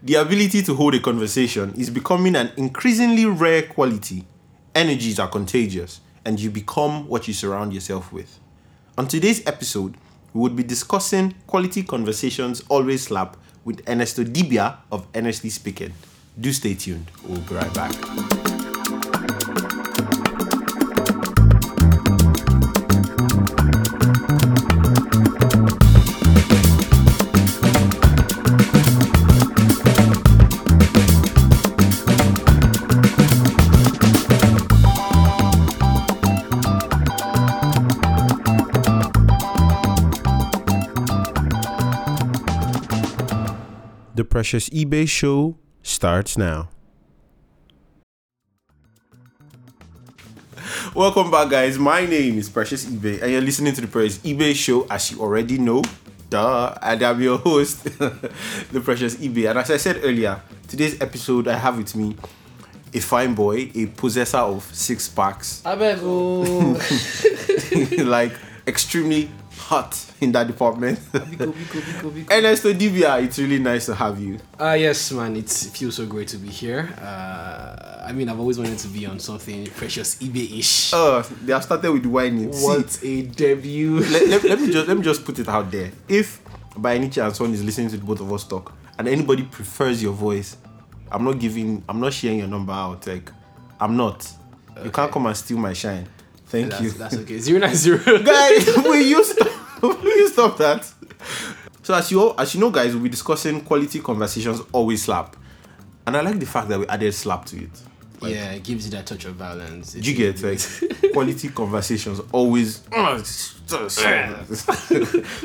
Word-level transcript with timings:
The 0.00 0.14
ability 0.14 0.62
to 0.62 0.76
hold 0.76 0.94
a 0.94 1.00
conversation 1.00 1.74
is 1.76 1.90
becoming 1.90 2.36
an 2.36 2.52
increasingly 2.56 3.26
rare 3.26 3.62
quality. 3.62 4.24
Energies 4.72 5.18
are 5.18 5.26
contagious, 5.26 6.00
and 6.24 6.38
you 6.38 6.50
become 6.50 7.08
what 7.08 7.26
you 7.26 7.34
surround 7.34 7.74
yourself 7.74 8.12
with. 8.12 8.38
On 8.96 9.08
today's 9.08 9.44
episode, 9.44 9.96
we 10.32 10.40
would 10.40 10.54
be 10.54 10.62
discussing 10.62 11.34
quality 11.48 11.82
conversations 11.82 12.62
always 12.68 13.02
slap 13.02 13.36
with 13.64 13.88
Ernesto 13.88 14.22
Dibia 14.22 14.76
of 14.92 15.04
Honestly 15.16 15.50
Speaking. 15.50 15.92
Do 16.38 16.52
stay 16.52 16.74
tuned. 16.74 17.10
We'll 17.26 17.40
be 17.40 17.56
right 17.56 17.74
back. 17.74 18.37
Precious 44.38 44.70
eBay 44.70 45.08
Show 45.08 45.56
starts 45.82 46.38
now. 46.38 46.68
Welcome 50.94 51.32
back, 51.32 51.50
guys. 51.50 51.76
My 51.76 52.06
name 52.06 52.38
is 52.38 52.48
Precious 52.48 52.84
eBay, 52.84 53.20
and 53.20 53.32
you're 53.32 53.40
listening 53.40 53.72
to 53.72 53.80
the 53.80 53.88
Precious 53.88 54.18
eBay 54.18 54.54
Show, 54.54 54.86
as 54.88 55.10
you 55.10 55.18
already 55.18 55.58
know. 55.58 55.82
Duh, 56.30 56.72
and 56.80 57.02
I'm 57.02 57.20
your 57.20 57.38
host, 57.38 57.82
the 57.98 58.80
Precious 58.80 59.16
eBay. 59.16 59.50
And 59.50 59.58
as 59.58 59.72
I 59.72 59.76
said 59.76 60.02
earlier, 60.04 60.40
today's 60.68 61.00
episode 61.00 61.48
I 61.48 61.58
have 61.58 61.76
with 61.76 61.96
me 61.96 62.14
a 62.94 63.00
fine 63.00 63.34
boy, 63.34 63.72
a 63.74 63.86
possessor 63.86 64.38
of 64.38 64.62
six 64.72 65.08
packs, 65.08 65.66
I 65.66 65.74
beg 65.74 66.00
like 68.06 68.34
extremely 68.68 69.32
hot 69.58 70.04
in 70.20 70.32
that 70.32 70.46
department. 70.46 70.98
Biko, 71.12 71.52
biko, 71.52 72.10
biko. 72.10 72.30
Ernesto 72.30 72.72
Dibia, 72.78 73.22
it's 73.22 73.38
really 73.38 73.58
nice 73.58 73.86
to 73.86 73.94
have 73.94 74.20
you. 74.20 74.38
Ah 74.58 74.74
yes, 74.74 75.12
man. 75.12 75.36
It 75.36 75.50
feels 75.50 75.96
so 75.96 76.06
great 76.06 76.28
to 76.28 76.36
be 76.38 76.48
here. 76.48 76.88
Uh, 77.00 78.04
I 78.06 78.12
mean, 78.12 78.28
I've 78.28 78.40
always 78.40 78.58
wanted 78.58 78.78
to 78.78 78.88
be 78.88 79.04
on 79.06 79.18
something 79.18 79.66
precious 79.66 80.16
eBay-ish. 80.16 80.92
Oh, 80.94 81.22
they 81.44 81.52
have 81.52 81.64
started 81.64 81.92
with 81.92 82.06
whining. 82.06 82.52
See, 82.52 82.64
what 82.64 82.98
a 83.02 83.22
debut! 83.22 83.98
let, 84.10 84.28
let, 84.28 84.44
let 84.44 84.60
me 84.60 84.70
just 84.72 84.88
let 84.88 84.96
me 84.96 85.02
just 85.02 85.24
put 85.24 85.38
it 85.38 85.48
out 85.48 85.70
there. 85.70 85.90
If 86.08 86.40
by 86.76 86.94
any 86.94 87.08
chance 87.08 87.38
someone 87.38 87.54
is 87.54 87.64
listening 87.64 87.90
to 87.90 87.98
both 87.98 88.20
of 88.20 88.32
us 88.32 88.44
talk 88.44 88.72
and 88.98 89.06
anybody 89.08 89.42
prefers 89.42 90.02
your 90.02 90.12
voice, 90.12 90.56
I'm 91.12 91.24
not 91.24 91.38
giving 91.38 91.82
I'm 91.88 92.00
not 92.00 92.12
sharing 92.12 92.38
your 92.38 92.48
number 92.48 92.72
out. 92.72 93.06
Like 93.06 93.30
I'm 93.80 93.96
not. 93.96 94.32
You 94.82 94.90
can't 94.90 95.10
come 95.10 95.26
and 95.26 95.36
steal 95.36 95.58
my 95.58 95.72
shine. 95.72 96.08
Thank 96.48 96.70
that's, 96.70 96.82
you. 96.82 96.90
that's 96.90 97.14
okay. 97.16 97.38
Zero 97.38 97.60
nine 97.60 97.74
zero. 97.74 97.98
guys, 98.22 98.66
will 98.76 98.96
you 98.96 99.22
stop 99.22 99.82
will 99.82 100.02
you 100.02 100.28
stop 100.28 100.56
that? 100.58 100.90
So 101.82 101.94
as 101.94 102.10
you 102.10 102.20
all, 102.20 102.40
as 102.40 102.54
you 102.54 102.60
know, 102.60 102.70
guys, 102.70 102.94
we'll 102.94 103.02
be 103.02 103.10
discussing 103.10 103.60
quality 103.60 104.00
conversations 104.00 104.60
always 104.72 105.02
slap. 105.02 105.36
And 106.06 106.16
I 106.16 106.22
like 106.22 106.38
the 106.38 106.46
fact 106.46 106.68
that 106.68 106.78
we 106.78 106.86
added 106.86 107.12
slap 107.12 107.44
to 107.46 107.62
it. 107.62 107.82
yeah, 108.22 108.52
it 108.52 108.64
gives 108.64 108.86
you 108.86 108.90
that 108.92 109.06
touch 109.06 109.26
of 109.26 109.34
violence. 109.34 109.92
Do 109.92 110.10
you 110.10 110.16
get 110.16 110.42
like 110.42 111.12
quality 111.12 111.48
conversations 111.50 112.20
always 112.32 112.82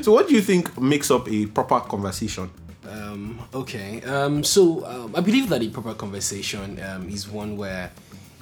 so 0.02 0.12
what 0.12 0.28
do 0.30 0.34
you 0.34 0.42
think 0.42 0.80
makes 0.80 1.12
up 1.12 1.30
a 1.30 1.46
proper 1.48 1.82
conversation 1.82 2.50
Um, 2.90 3.40
okay. 3.54 4.02
Um, 4.04 4.44
so 4.44 4.86
um, 4.86 5.16
I 5.16 5.22
believe 5.22 5.50
that 5.50 5.62
a 5.62 5.70
proper 5.70 5.94
conversation 5.94 6.80
um, 6.82 7.10
is 7.10 7.28
one 7.28 7.58
where 7.58 7.92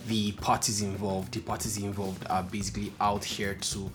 the 0.07 0.31
parties 0.33 0.81
involved, 0.81 1.33
the 1.33 1.41
parties 1.41 1.77
involved, 1.77 2.25
are 2.29 2.43
basically 2.43 2.91
out 2.99 3.23
here 3.23 3.55
to 3.55 3.91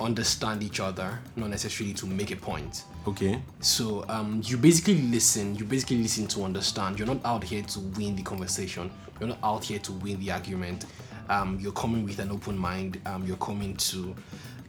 understand 0.00 0.62
each 0.62 0.80
other, 0.80 1.18
not 1.36 1.50
necessarily 1.50 1.94
to 1.94 2.06
make 2.06 2.30
a 2.30 2.36
point. 2.36 2.84
okay 3.06 3.40
So 3.60 4.04
um, 4.08 4.42
you 4.44 4.56
basically 4.56 5.00
listen. 5.02 5.54
You 5.56 5.64
basically 5.64 5.98
listen 5.98 6.26
to 6.28 6.44
understand. 6.44 6.98
You're 6.98 7.08
not 7.08 7.24
out 7.24 7.44
here 7.44 7.62
to 7.62 7.80
win 7.80 8.16
the 8.16 8.22
conversation. 8.22 8.90
You're 9.20 9.30
not 9.30 9.38
out 9.42 9.64
here 9.64 9.78
to 9.80 9.92
win 9.92 10.20
the 10.20 10.32
argument. 10.32 10.86
Um, 11.28 11.58
you're 11.60 11.72
coming 11.72 12.04
with 12.04 12.18
an 12.18 12.30
open 12.30 12.56
mind. 12.56 13.00
Um, 13.06 13.24
you're 13.26 13.36
coming 13.38 13.76
to. 13.76 14.14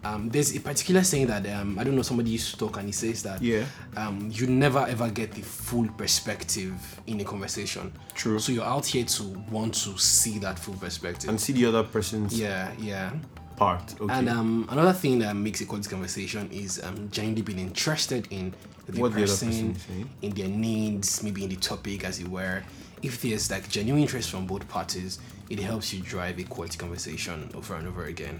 Um, 0.07 0.29
there's 0.29 0.55
a 0.55 0.59
particular 0.59 1.03
saying 1.03 1.27
that 1.27 1.45
um, 1.47 1.77
I 1.79 1.83
don't 1.83 1.95
know. 1.95 2.01
Somebody 2.01 2.29
used 2.31 2.51
to 2.51 2.57
talk 2.57 2.77
and 2.77 2.85
he 2.85 2.91
says 2.91 3.23
that 3.23 3.41
Yeah. 3.41 3.65
um, 3.95 4.29
you 4.31 4.47
never 4.47 4.79
ever 4.87 5.09
get 5.09 5.31
the 5.33 5.41
full 5.41 5.87
perspective 5.97 6.73
in 7.07 7.19
a 7.21 7.23
conversation. 7.23 7.91
True. 8.15 8.39
So 8.39 8.51
you're 8.51 8.63
out 8.65 8.85
here 8.85 9.05
to 9.05 9.23
want 9.51 9.73
to 9.85 9.97
see 9.97 10.39
that 10.39 10.57
full 10.59 10.75
perspective. 10.75 11.29
and 11.29 11.39
see 11.39 11.53
the 11.53 11.65
other 11.65 11.83
person's 11.83 12.39
yeah, 12.39 12.71
yeah. 12.79 13.11
part 13.55 13.95
okay 13.99 14.13
And 14.13 14.29
um, 14.29 14.67
another 14.69 14.93
thing 14.93 15.19
that 15.19 15.35
makes 15.35 15.61
a 15.61 15.65
quality 15.65 15.89
conversation 15.89 16.49
is 16.51 16.81
um, 16.83 17.09
genuinely 17.11 17.41
being 17.41 17.59
interested 17.59 18.27
in 18.31 18.53
the 18.87 18.99
What 19.01 19.13
the 19.13 19.23
other 19.23 19.27
person, 19.27 19.47
person 19.49 19.71
is 19.75 19.81
saying. 19.81 20.09
in 20.21 20.31
their 20.31 20.47
needs, 20.47 21.23
maybe 21.23 21.43
in 21.43 21.49
the 21.49 21.55
topic, 21.57 22.03
as 22.05 22.19
it 22.19 22.27
were. 22.27 22.63
If 23.01 23.21
there's 23.21 23.51
like 23.51 23.67
genuine 23.69 24.01
interest 24.01 24.29
from 24.29 24.47
both 24.47 24.67
parties, 24.67 25.19
it 25.49 25.59
helps 25.59 25.93
you 25.93 26.01
drive 26.01 26.39
a 26.39 26.43
quality 26.43 26.77
conversation 26.77 27.49
over 27.53 27.75
and 27.75 27.87
over 27.87 28.05
again. 28.05 28.39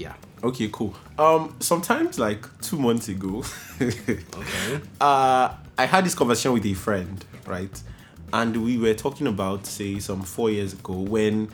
Yeah. 0.00 0.14
okay 0.42 0.68
cool 0.72 0.94
um 1.18 1.54
sometimes 1.60 2.18
like 2.18 2.42
two 2.60 2.78
months 2.78 3.08
ago 3.08 3.44
Okay. 3.80 4.18
uh 5.00 5.54
i 5.78 5.84
had 5.86 6.04
this 6.06 6.14
conversation 6.14 6.52
with 6.52 6.64
a 6.66 6.74
friend 6.74 7.24
right 7.46 7.82
and 8.32 8.56
we 8.64 8.78
were 8.78 8.94
talking 8.94 9.26
about 9.26 9.66
say 9.66 9.98
some 9.98 10.22
four 10.22 10.50
years 10.50 10.72
ago 10.72 10.94
when 10.94 11.48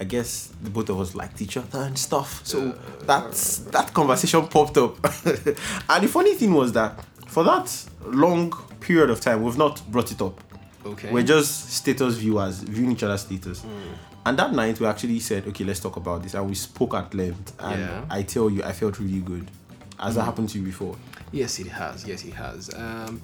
I 0.00 0.04
guess 0.04 0.50
the 0.62 0.70
both 0.70 0.88
of 0.88 0.98
us 1.00 1.14
liked 1.14 1.40
each 1.42 1.56
other 1.56 1.80
and 1.82 1.96
stuff. 1.98 2.40
So 2.44 2.72
that's 3.04 3.58
that 3.76 3.92
conversation 3.92 4.46
popped 4.48 4.76
up. 4.78 4.96
and 5.24 6.04
the 6.04 6.08
funny 6.08 6.34
thing 6.34 6.54
was 6.54 6.72
that 6.72 7.04
for 7.28 7.44
that 7.44 7.68
long 8.06 8.50
period 8.80 9.10
of 9.10 9.20
time, 9.20 9.42
we've 9.42 9.58
not 9.58 9.82
brought 9.92 10.10
it 10.10 10.20
up. 10.22 10.40
Okay. 10.84 11.10
We're 11.12 11.22
just 11.22 11.70
status 11.70 12.16
viewers, 12.16 12.60
viewing 12.60 12.92
each 12.92 13.02
other's 13.04 13.20
status. 13.20 13.62
Hmm. 13.62 13.78
And 14.24 14.38
that 14.38 14.52
night, 14.52 14.78
we 14.78 14.86
actually 14.86 15.18
said, 15.20 15.46
okay, 15.48 15.64
let's 15.64 15.80
talk 15.80 15.96
about 15.96 16.22
this. 16.22 16.34
And 16.34 16.48
we 16.48 16.54
spoke 16.54 16.94
at 16.94 17.12
length. 17.12 17.54
And 17.58 17.80
Yeah. 17.80 18.04
I 18.08 18.22
tell 18.22 18.48
you, 18.50 18.62
I 18.62 18.72
felt 18.72 18.98
really 19.00 19.20
good. 19.20 19.50
Has 19.98 20.14
that 20.14 20.24
happened 20.24 20.48
to 20.50 20.58
you 20.58 20.64
before? 20.64 20.96
Yes, 21.32 21.58
it 21.58 21.68
has. 21.68 22.06
Yes, 22.06 22.24
it 22.24 22.34
has. 22.34 22.72
Um, 22.74 23.20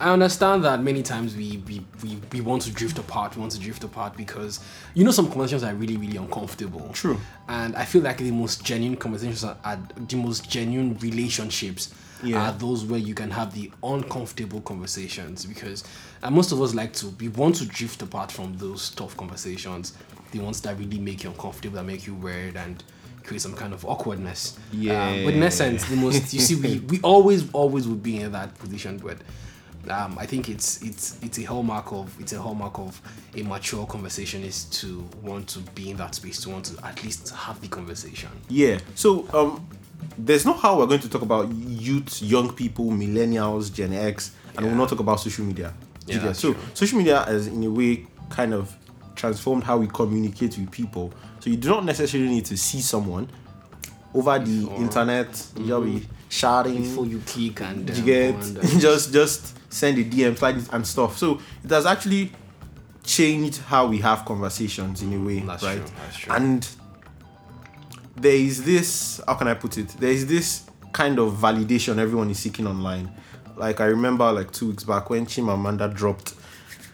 I 0.00 0.12
understand 0.12 0.64
that 0.64 0.80
many 0.80 1.02
times 1.02 1.34
we, 1.34 1.56
we, 1.66 1.84
we, 2.04 2.18
we 2.32 2.40
want 2.40 2.62
to 2.62 2.70
drift 2.70 2.98
apart. 2.98 3.34
We 3.34 3.40
want 3.40 3.52
to 3.52 3.58
drift 3.58 3.82
apart 3.82 4.16
because 4.16 4.60
you 4.94 5.04
know 5.04 5.10
some 5.10 5.26
conversations 5.26 5.64
are 5.64 5.74
really 5.74 5.96
really 5.96 6.16
uncomfortable. 6.16 6.88
True. 6.92 7.18
And 7.48 7.74
I 7.74 7.84
feel 7.84 8.02
like 8.02 8.18
the 8.18 8.30
most 8.30 8.64
genuine 8.64 8.96
conversations 8.96 9.42
are, 9.42 9.56
are 9.64 9.78
the 9.96 10.16
most 10.16 10.48
genuine 10.48 10.96
relationships 10.98 11.92
Yeah. 12.22 12.48
are 12.48 12.52
those 12.52 12.84
where 12.84 12.98
you 12.98 13.14
can 13.14 13.30
have 13.30 13.54
the 13.54 13.70
uncomfortable 13.82 14.60
conversations 14.62 15.44
because 15.46 15.84
uh, 16.22 16.30
most 16.30 16.52
of 16.52 16.60
us 16.60 16.74
like 16.74 16.92
to 16.94 17.08
we 17.20 17.28
want 17.28 17.56
to 17.56 17.66
drift 17.66 18.02
apart 18.02 18.32
from 18.32 18.56
those 18.58 18.90
tough 18.90 19.16
conversations, 19.16 19.94
the 20.32 20.40
ones 20.40 20.60
that 20.62 20.76
really 20.78 20.98
make 20.98 21.24
you 21.24 21.30
uncomfortable, 21.30 21.76
that 21.76 21.84
make 21.84 22.06
you 22.06 22.14
weird 22.14 22.56
and 22.56 22.82
create 23.24 23.40
some 23.40 23.54
kind 23.54 23.72
of 23.72 23.84
awkwardness. 23.84 24.58
Um, 24.72 25.24
but 25.24 25.34
in 25.34 25.42
essence, 25.42 25.84
the 25.84 25.96
most 25.96 26.32
you 26.32 26.40
see, 26.40 26.54
we, 26.56 26.78
we 26.80 27.00
always 27.02 27.50
always 27.52 27.86
would 27.86 28.02
be 28.02 28.20
in 28.20 28.32
that 28.32 28.58
position, 28.58 28.98
but 28.98 29.18
um, 29.90 30.18
I 30.18 30.26
think 30.26 30.48
it's 30.48 30.82
it's 30.82 31.18
it's 31.22 31.38
a 31.38 31.44
hallmark 31.44 31.92
of 31.92 32.14
it's 32.20 32.32
a 32.32 32.40
hallmark 32.40 32.78
of 32.78 33.00
a 33.36 33.42
mature 33.42 33.86
conversation 33.86 34.42
is 34.42 34.64
to 34.64 35.08
want 35.22 35.48
to 35.50 35.60
be 35.60 35.90
in 35.90 35.96
that 35.98 36.14
space, 36.14 36.40
to 36.42 36.50
want 36.50 36.64
to 36.66 36.86
at 36.86 37.02
least 37.04 37.30
have 37.30 37.60
the 37.60 37.68
conversation. 37.68 38.30
Yeah. 38.48 38.78
So 38.94 39.26
um, 39.32 39.66
there's 40.16 40.44
not 40.44 40.58
how 40.58 40.78
we're 40.78 40.86
going 40.86 41.00
to 41.00 41.08
talk 41.08 41.22
about 41.22 41.50
youth, 41.52 42.20
young 42.22 42.52
people, 42.52 42.86
millennials, 42.86 43.72
Gen 43.72 43.92
X, 43.92 44.32
and 44.56 44.66
we'll 44.66 44.74
not 44.74 44.88
talk 44.88 45.00
about 45.00 45.20
social 45.20 45.44
media. 45.44 45.72
Yeah, 46.06 46.32
So 46.32 46.52
true. 46.54 46.62
social 46.74 46.98
media 46.98 47.22
has 47.24 47.46
in 47.46 47.62
a 47.64 47.70
way 47.70 48.06
kind 48.30 48.54
of 48.54 48.74
transformed 49.14 49.64
how 49.64 49.76
we 49.78 49.86
communicate 49.88 50.56
with 50.58 50.70
people. 50.70 51.12
So 51.40 51.50
you 51.50 51.56
do 51.56 51.68
not 51.68 51.84
necessarily 51.84 52.28
need 52.30 52.44
to 52.46 52.56
see 52.56 52.80
someone 52.80 53.28
over 54.14 54.38
the 54.38 54.60
Before. 54.62 54.76
internet. 54.80 55.46
You'll 55.56 55.82
be 55.82 56.06
shouting. 56.28 56.82
Before 56.82 57.06
you 57.06 57.20
click 57.26 57.60
and 57.60 57.88
you 57.88 57.94
um, 57.96 58.04
get 58.04 58.34
and, 58.34 58.58
uh, 58.58 58.62
just 58.78 59.12
just 59.12 59.72
send 59.72 59.98
a 59.98 60.04
DM, 60.04 60.36
slide 60.36 60.56
and 60.72 60.86
stuff. 60.86 61.18
So 61.18 61.40
it 61.62 61.70
has 61.70 61.84
actually 61.86 62.32
changed 63.04 63.58
how 63.62 63.86
we 63.86 63.98
have 63.98 64.24
conversations 64.24 65.02
in 65.02 65.12
a 65.14 65.18
way, 65.24 65.40
That's 65.40 65.62
right? 65.62 65.78
true, 65.78 65.96
that's 66.04 66.16
true. 66.16 66.32
And 66.34 66.68
there 68.20 68.34
is 68.34 68.64
this 68.64 69.20
how 69.26 69.34
can 69.34 69.48
I 69.48 69.54
put 69.54 69.78
it? 69.78 69.88
There 69.88 70.10
is 70.10 70.26
this 70.26 70.64
kind 70.92 71.18
of 71.18 71.34
validation 71.34 71.98
everyone 71.98 72.30
is 72.30 72.38
seeking 72.38 72.66
online. 72.66 73.10
Like 73.56 73.80
I 73.80 73.86
remember 73.86 74.30
like 74.32 74.52
two 74.52 74.68
weeks 74.68 74.84
back 74.84 75.10
when 75.10 75.26
Chimamanda 75.26 75.92
dropped 75.94 76.34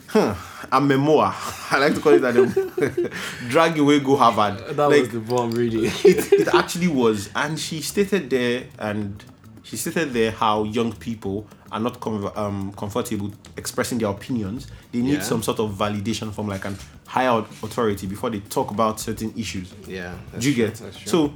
huh, 0.08 0.34
a 0.70 0.80
memoir. 0.80 1.34
I 1.70 1.78
like 1.78 1.94
to 1.94 2.00
call 2.00 2.12
it 2.12 2.20
that 2.20 3.12
drag 3.48 3.78
away 3.78 4.00
go 4.00 4.16
Harvard. 4.16 4.76
that 4.76 4.88
like, 4.88 5.00
was 5.00 5.08
the 5.10 5.20
bomb, 5.20 5.50
really. 5.52 5.86
it, 5.86 6.32
it 6.32 6.48
actually 6.54 6.88
was 6.88 7.30
and 7.34 7.58
she 7.58 7.80
stated 7.80 8.30
there 8.30 8.64
and 8.78 9.22
she 9.64 9.76
stated 9.76 10.12
there 10.12 10.30
how 10.30 10.62
young 10.64 10.92
people 10.92 11.46
are 11.72 11.80
not 11.80 11.98
com- 11.98 12.30
um, 12.36 12.72
comfortable 12.74 13.32
expressing 13.56 13.98
their 13.98 14.10
opinions. 14.10 14.68
They 14.92 15.00
need 15.00 15.14
Yeah. 15.14 15.22
some 15.22 15.42
sort 15.42 15.58
of 15.58 15.72
validation 15.74 16.32
from 16.32 16.46
like 16.46 16.64
an 16.64 16.76
higher 17.06 17.38
authority 17.62 18.06
before 18.06 18.30
they 18.30 18.40
talk 18.40 18.70
about 18.70 19.00
certain 19.00 19.32
issues. 19.36 19.72
Yeah. 19.88 20.14
Do 20.38 20.48
you 20.48 20.54
get? 20.54 20.80
So, 21.06 21.32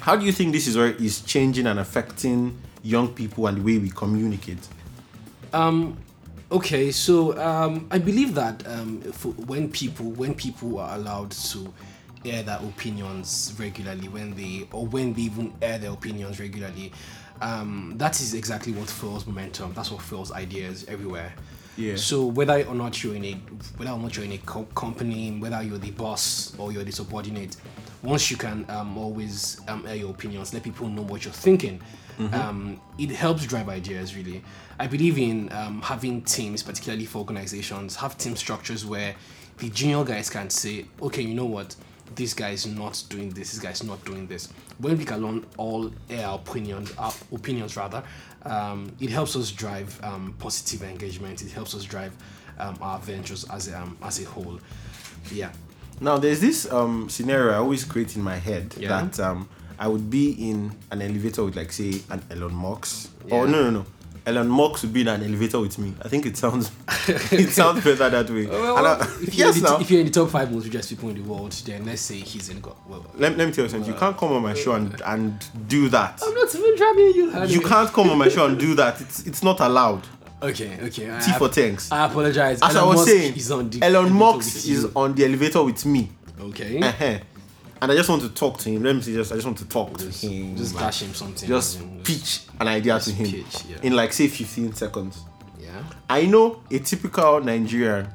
how 0.00 0.14
do 0.16 0.24
you 0.24 0.32
think 0.32 0.52
this 0.52 0.66
is 0.68 0.76
where 0.76 0.92
is 0.92 1.20
changing 1.22 1.66
and 1.66 1.78
affecting 1.80 2.56
young 2.82 3.08
people 3.08 3.46
and 3.48 3.56
the 3.58 3.62
way 3.62 3.78
we 3.78 3.90
communicate? 3.90 4.58
Um, 5.52 5.96
okay, 6.52 6.92
so 6.92 7.36
um, 7.38 7.86
I 7.90 7.98
believe 7.98 8.34
that 8.34 8.66
um, 8.66 9.00
for 9.12 9.28
when 9.32 9.70
people 9.70 10.06
when 10.12 10.34
people 10.34 10.78
are 10.78 10.94
allowed 10.96 11.30
to 11.30 11.72
air 12.24 12.42
their 12.42 12.58
opinions 12.58 13.54
regularly, 13.58 14.08
when 14.08 14.34
they 14.34 14.68
or 14.72 14.86
when 14.86 15.14
they 15.14 15.22
even 15.22 15.52
air 15.62 15.78
their 15.78 15.92
opinions 15.92 16.38
regularly, 16.40 16.92
um, 17.40 17.94
that 17.96 18.20
is 18.20 18.34
exactly 18.34 18.72
what 18.72 18.88
fuels 18.88 19.26
momentum. 19.26 19.72
That's 19.74 19.90
what 19.90 20.02
fuels 20.02 20.32
ideas 20.32 20.84
everywhere. 20.88 21.32
Yeah. 21.76 21.96
So 21.96 22.24
whether 22.24 22.64
or 22.64 22.74
not 22.74 23.02
you're 23.04 23.14
in 23.14 23.24
a 23.24 23.34
whether 23.76 23.90
or 23.90 23.98
not 23.98 24.16
you're 24.16 24.24
in 24.24 24.32
a 24.32 24.38
co- 24.38 24.64
company, 24.74 25.38
whether 25.38 25.62
you're 25.62 25.78
the 25.78 25.90
boss 25.90 26.56
or 26.58 26.72
you're 26.72 26.84
the 26.84 26.92
subordinate, 26.92 27.56
once 28.02 28.30
you 28.30 28.36
can 28.36 28.64
um, 28.70 28.96
always 28.96 29.60
um, 29.68 29.86
air 29.86 29.96
your 29.96 30.10
opinions, 30.10 30.54
let 30.54 30.62
people 30.62 30.88
know 30.88 31.02
what 31.02 31.24
you're 31.24 31.34
thinking. 31.34 31.80
Um, 32.32 32.80
it 32.98 33.10
helps 33.10 33.44
drive 33.44 33.68
ideas 33.68 34.16
really. 34.16 34.42
I 34.78 34.86
believe 34.86 35.18
in 35.18 35.52
um, 35.52 35.82
having 35.82 36.22
teams, 36.22 36.62
particularly 36.62 37.04
for 37.04 37.18
organizations, 37.18 37.94
have 37.96 38.16
team 38.16 38.36
structures 38.36 38.86
where 38.86 39.14
the 39.58 39.68
junior 39.68 40.02
guys 40.02 40.30
can 40.30 40.48
say, 40.48 40.86
okay, 41.02 41.20
you 41.22 41.34
know 41.34 41.44
what, 41.44 41.76
this 42.14 42.32
guy 42.32 42.50
is 42.50 42.66
not 42.66 43.02
doing 43.10 43.30
this, 43.30 43.52
this 43.52 43.60
guy 43.60 43.70
is 43.70 43.82
not 43.82 44.02
doing 44.06 44.26
this. 44.26 44.48
When 44.78 44.98
we 44.98 45.04
can 45.04 45.22
learn 45.22 45.46
all 45.56 45.90
our 46.10 46.34
opinions, 46.36 46.92
our 46.98 47.12
opinions 47.32 47.76
rather, 47.76 48.02
um, 48.44 48.92
it 49.00 49.10
helps 49.10 49.34
us 49.36 49.50
drive 49.50 49.98
um, 50.04 50.34
positive 50.38 50.82
engagement. 50.82 51.42
It 51.42 51.50
helps 51.50 51.74
us 51.74 51.84
drive 51.84 52.12
um, 52.58 52.76
our 52.80 52.98
ventures 52.98 53.44
as 53.50 53.68
a, 53.68 53.80
um, 53.80 53.96
as 54.02 54.20
a 54.20 54.24
whole. 54.24 54.58
Yeah. 55.32 55.50
Now, 56.00 56.18
there's 56.18 56.40
this 56.40 56.70
um, 56.70 57.08
scenario 57.08 57.52
I 57.52 57.56
always 57.56 57.84
create 57.84 58.16
in 58.16 58.22
my 58.22 58.36
head 58.36 58.74
Yeah. 58.78 58.88
that 58.88 59.18
um, 59.20 59.48
I 59.78 59.88
would 59.88 60.10
be 60.10 60.32
in 60.50 60.72
an 60.90 61.00
elevator 61.00 61.44
with, 61.44 61.56
like, 61.56 61.72
say, 61.72 62.02
an 62.10 62.22
Elon 62.30 62.54
Musk. 62.54 63.10
Or 63.30 63.46
Yeah. 63.46 63.50
no, 63.52 63.62
no, 63.62 63.70
no. 63.70 63.86
Elon 64.26 64.48
Musk 64.48 64.82
would 64.82 64.92
be 64.92 65.02
in 65.02 65.08
an 65.08 65.22
elevator 65.22 65.60
with 65.60 65.78
me. 65.78 65.94
I 66.02 66.08
think 66.08 66.26
it 66.26 66.36
sounds 66.36 66.70
it 67.08 67.50
sounds 67.50 67.84
better 67.84 68.10
that 68.10 68.28
way. 68.28 68.46
Well, 68.46 68.76
And 68.78 68.86
I- 68.88 69.00
if, 69.22 69.34
you're 69.36 69.46
yes, 69.46 69.60
the, 69.60 69.70
now. 69.70 69.80
if 69.80 69.88
you're 69.90 70.00
in 70.00 70.06
the 70.06 70.12
top 70.12 70.30
five 70.30 70.50
most 70.50 70.64
richest 70.64 70.88
people 70.90 71.10
in 71.10 71.14
the 71.16 71.22
world, 71.22 71.52
then 71.64 71.86
let's 71.86 72.02
say 72.02 72.16
he's 72.16 72.48
in. 72.48 72.60
go- 72.60 72.76
Well, 72.88 73.06
Let, 73.14 73.36
let 73.36 73.46
me 73.46 73.52
tell 73.52 73.64
you 73.64 73.70
something. 73.70 73.90
You 73.92 73.96
can't 73.98 74.16
come 74.16 74.32
on 74.32 74.42
my 74.42 74.54
show 74.54 74.72
and, 74.72 75.00
and 75.06 75.44
do 75.68 75.88
that. 75.90 76.20
I'm 76.24 76.34
not 76.34 76.52
even 76.54 76.76
driving 76.76 77.12
you. 77.14 77.46
You 77.46 77.60
can't 77.60 77.92
come 77.92 78.10
on 78.10 78.18
my 78.18 78.28
show 78.28 78.46
and 78.46 78.58
do 78.58 78.74
that. 78.74 79.00
It's 79.00 79.26
it's 79.26 79.42
not 79.44 79.60
allowed. 79.60 80.02
Okay, 80.42 80.76
okay. 80.82 81.16
I, 81.16 81.20
T 81.20 81.32
for 81.38 81.48
thanks. 81.48 81.90
I 81.92 82.06
apologize. 82.06 82.60
As 82.62 82.76
I 82.76 82.82
was 82.84 82.96
Musk 82.96 83.08
saying, 83.08 83.36
is 83.36 83.50
on 83.50 83.70
the 83.70 83.82
Elon 83.82 84.12
Musk 84.12 84.56
is 84.56 84.68
you. 84.68 84.92
on 84.94 85.14
the 85.14 85.24
elevator 85.24 85.62
with 85.62 85.86
me. 85.86 86.10
okay. 86.40 86.80
Uh-huh. 86.80 87.18
And 87.82 87.92
I 87.92 87.94
just 87.94 88.08
want 88.08 88.22
to 88.22 88.30
talk 88.30 88.58
to 88.58 88.70
him. 88.70 88.82
Let 88.82 88.96
me 88.96 89.02
see. 89.02 89.14
Just 89.14 89.32
I 89.32 89.34
just 89.34 89.46
want 89.46 89.58
to 89.58 89.68
talk 89.68 89.98
Just, 89.98 90.20
to 90.22 90.26
him. 90.28 90.56
just 90.56 90.74
man. 90.74 90.82
dash 90.82 91.02
him 91.02 91.14
something. 91.14 91.48
just 91.48 91.80
pitch 92.04 92.40
an 92.58 92.68
idea 92.68 92.98
to 92.98 93.10
him 93.10 93.30
pitch, 93.30 93.64
yeah. 93.68 93.76
in 93.82 93.94
like 93.94 94.12
say 94.12 94.28
15 94.28 94.72
seconds. 94.74 95.22
Yeah. 95.60 95.82
I 96.08 96.24
know 96.26 96.62
a 96.70 96.78
typical 96.78 97.40
Nigerian. 97.40 98.08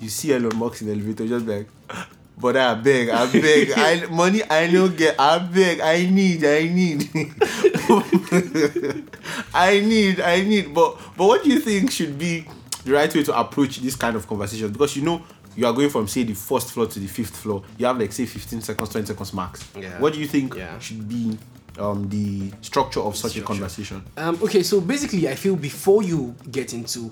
You 0.00 0.08
see 0.08 0.32
Elon 0.32 0.56
Musk 0.56 0.82
in 0.82 0.86
the 0.88 0.92
elevator, 0.94 1.26
just 1.26 1.46
like, 1.46 1.68
but 2.38 2.56
I 2.56 2.74
beg, 2.74 3.08
I 3.10 3.32
beg, 3.32 3.72
I 3.76 4.06
money 4.06 4.42
I 4.44 4.70
don't 4.70 4.96
get, 4.96 5.18
I 5.18 5.38
beg, 5.40 5.80
I 5.80 6.08
need, 6.08 6.44
I 6.44 6.68
need, 6.68 7.08
I 9.54 9.80
need, 9.80 10.20
I 10.20 10.42
need. 10.42 10.72
But 10.74 10.96
but 11.16 11.26
what 11.26 11.42
do 11.42 11.50
you 11.50 11.58
think 11.58 11.90
should 11.90 12.16
be 12.18 12.46
the 12.84 12.92
right 12.92 13.12
way 13.12 13.24
to 13.24 13.36
approach 13.38 13.78
this 13.78 13.96
kind 13.96 14.14
of 14.14 14.26
conversation? 14.28 14.70
Because 14.70 14.94
you 14.96 15.02
know 15.02 15.22
you 15.58 15.66
are 15.66 15.72
going 15.72 15.90
from 15.90 16.06
say 16.06 16.22
the 16.22 16.34
first 16.34 16.70
floor 16.72 16.86
to 16.86 17.00
the 17.00 17.08
fifth 17.08 17.36
floor. 17.36 17.64
You 17.78 17.86
have 17.86 17.98
like 17.98 18.12
say 18.12 18.26
15 18.26 18.60
seconds, 18.60 18.90
20 18.90 19.06
seconds 19.08 19.34
max. 19.34 19.68
Yeah. 19.76 19.98
What 20.00 20.12
do 20.12 20.20
you 20.20 20.26
think 20.28 20.54
Yeah. 20.54 20.78
should 20.78 21.08
be 21.08 21.36
um, 21.78 22.08
the 22.08 22.52
structure 22.62 23.00
of 23.00 23.16
such 23.16 23.36
a 23.36 23.42
conversation? 23.42 24.04
Um, 24.16 24.38
okay, 24.42 24.62
so 24.62 24.80
basically, 24.80 25.28
I 25.28 25.34
feel 25.34 25.56
before 25.56 26.04
you 26.04 26.34
get 26.50 26.72
into 26.74 27.10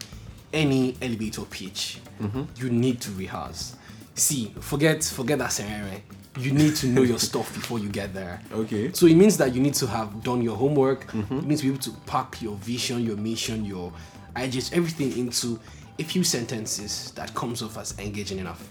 any 0.53 0.97
elevator 1.03 1.43
pitch, 1.43 1.99
Mm-hmm. 2.23 2.43
you 2.57 2.71
need 2.71 3.01
to 3.03 3.11
rehearse. 3.13 3.75
See, 4.15 4.53
forget 4.61 5.03
forget 5.05 5.39
that 5.41 5.53
scenario. 5.53 6.01
You 6.39 6.53
need 6.53 6.77
to 6.77 6.87
know 6.87 7.03
your 7.03 7.19
stuff 7.31 7.53
before 7.53 7.79
you 7.81 7.89
get 7.89 8.15
there. 8.15 8.41
Okay. 8.53 8.93
So 8.93 9.07
it 9.07 9.17
means 9.17 9.37
that 9.39 9.55
you 9.55 9.61
need 9.61 9.75
to 9.75 9.87
have 9.89 10.23
done 10.23 10.41
your 10.41 10.57
homework. 10.57 11.11
Mm-hmm. 11.13 11.35
You 11.41 11.43
need 11.43 11.59
to 11.59 11.63
be 11.65 11.69
able 11.71 11.83
to 11.83 11.91
pack 12.07 12.41
your 12.43 12.55
vision, 12.57 13.03
your 13.03 13.17
mission, 13.17 13.65
your 13.65 13.93
ideas, 14.37 14.71
everything 14.73 15.19
into 15.19 15.59
a 15.99 16.03
few 16.05 16.23
sentences 16.25 17.11
that 17.13 17.35
comes 17.35 17.63
off 17.63 17.79
as 17.79 17.99
engaging 17.99 18.39
enough. 18.39 18.69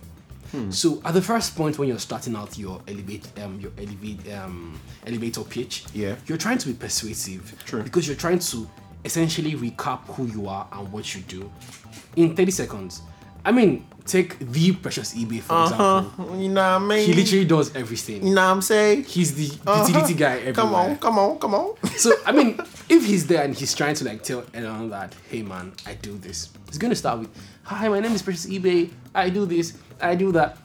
Hmm. 0.52 0.70
So 0.72 1.02
at 1.04 1.14
the 1.14 1.22
first 1.22 1.56
point 1.56 1.78
when 1.80 1.88
you're 1.90 2.00
starting 2.00 2.36
out 2.36 2.58
your 2.58 2.82
elevate 2.88 3.28
um 3.44 3.60
your 3.60 3.72
elevate 3.78 4.32
um 4.34 4.80
elevator 5.06 5.42
pitch, 5.44 5.86
Yeah. 5.94 6.16
you're 6.28 6.38
trying 6.38 6.60
to 6.60 6.68
be 6.68 6.74
persuasive. 6.74 7.56
True. 7.66 7.82
Because 7.84 8.08
you're 8.08 8.16
trying 8.16 8.40
to 8.40 8.68
essentially 9.04 9.54
recap 9.56 10.02
who 10.16 10.26
you 10.28 10.48
are 10.48 10.68
and 10.72 10.92
what 10.92 11.14
you 11.16 11.22
do 11.22 11.52
in 12.16 12.36
30 12.36 12.52
seconds. 12.52 13.02
I 13.46 13.52
mean, 13.52 13.86
take 14.06 14.40
the 14.40 14.72
precious 14.74 15.14
eBay 15.14 15.40
for 15.42 15.64
example. 15.64 15.86
Uh-huh. 15.86 16.34
You 16.36 16.50
know 16.50 16.62
what 16.80 16.82
I 16.82 16.86
mean? 16.96 17.06
He 17.08 17.14
literally 17.14 17.46
does 17.46 17.76
everything. 17.76 18.26
You 18.28 18.34
know 18.36 18.42
what 18.46 18.52
I'm 18.54 18.62
saying? 18.62 19.04
He's 19.04 19.36
the 19.36 19.50
Uh-huh. 19.68 19.86
utility 19.88 20.14
guy 20.16 20.38
everywhere. 20.40 20.54
Come 20.54 20.74
on, 20.76 20.98
come 20.98 21.20
on, 21.20 21.40
come 21.40 21.54
on. 21.56 21.76
So 21.98 22.12
I 22.26 22.32
mean, 22.32 22.60
if 22.90 23.06
he's 23.06 23.26
there 23.28 23.44
and 23.44 23.54
he's 23.56 23.74
trying 23.74 23.96
to 23.96 24.04
like 24.06 24.24
tell 24.24 24.44
anyone 24.54 24.90
that, 24.90 25.16
hey 25.30 25.44
man, 25.44 25.74
I 25.86 25.94
do 25.94 26.18
this, 26.18 26.50
he's 26.68 26.78
gonna 26.80 26.96
start 26.96 27.20
with, 27.20 27.30
hi, 27.64 27.88
my 27.88 28.00
name 28.00 28.12
is 28.14 28.22
Precious 28.24 28.48
eBay. 28.48 28.90
I 29.14 29.30
do 29.30 29.46
this, 29.46 29.74
I 30.02 30.16
do 30.16 30.32
that. 30.34 30.58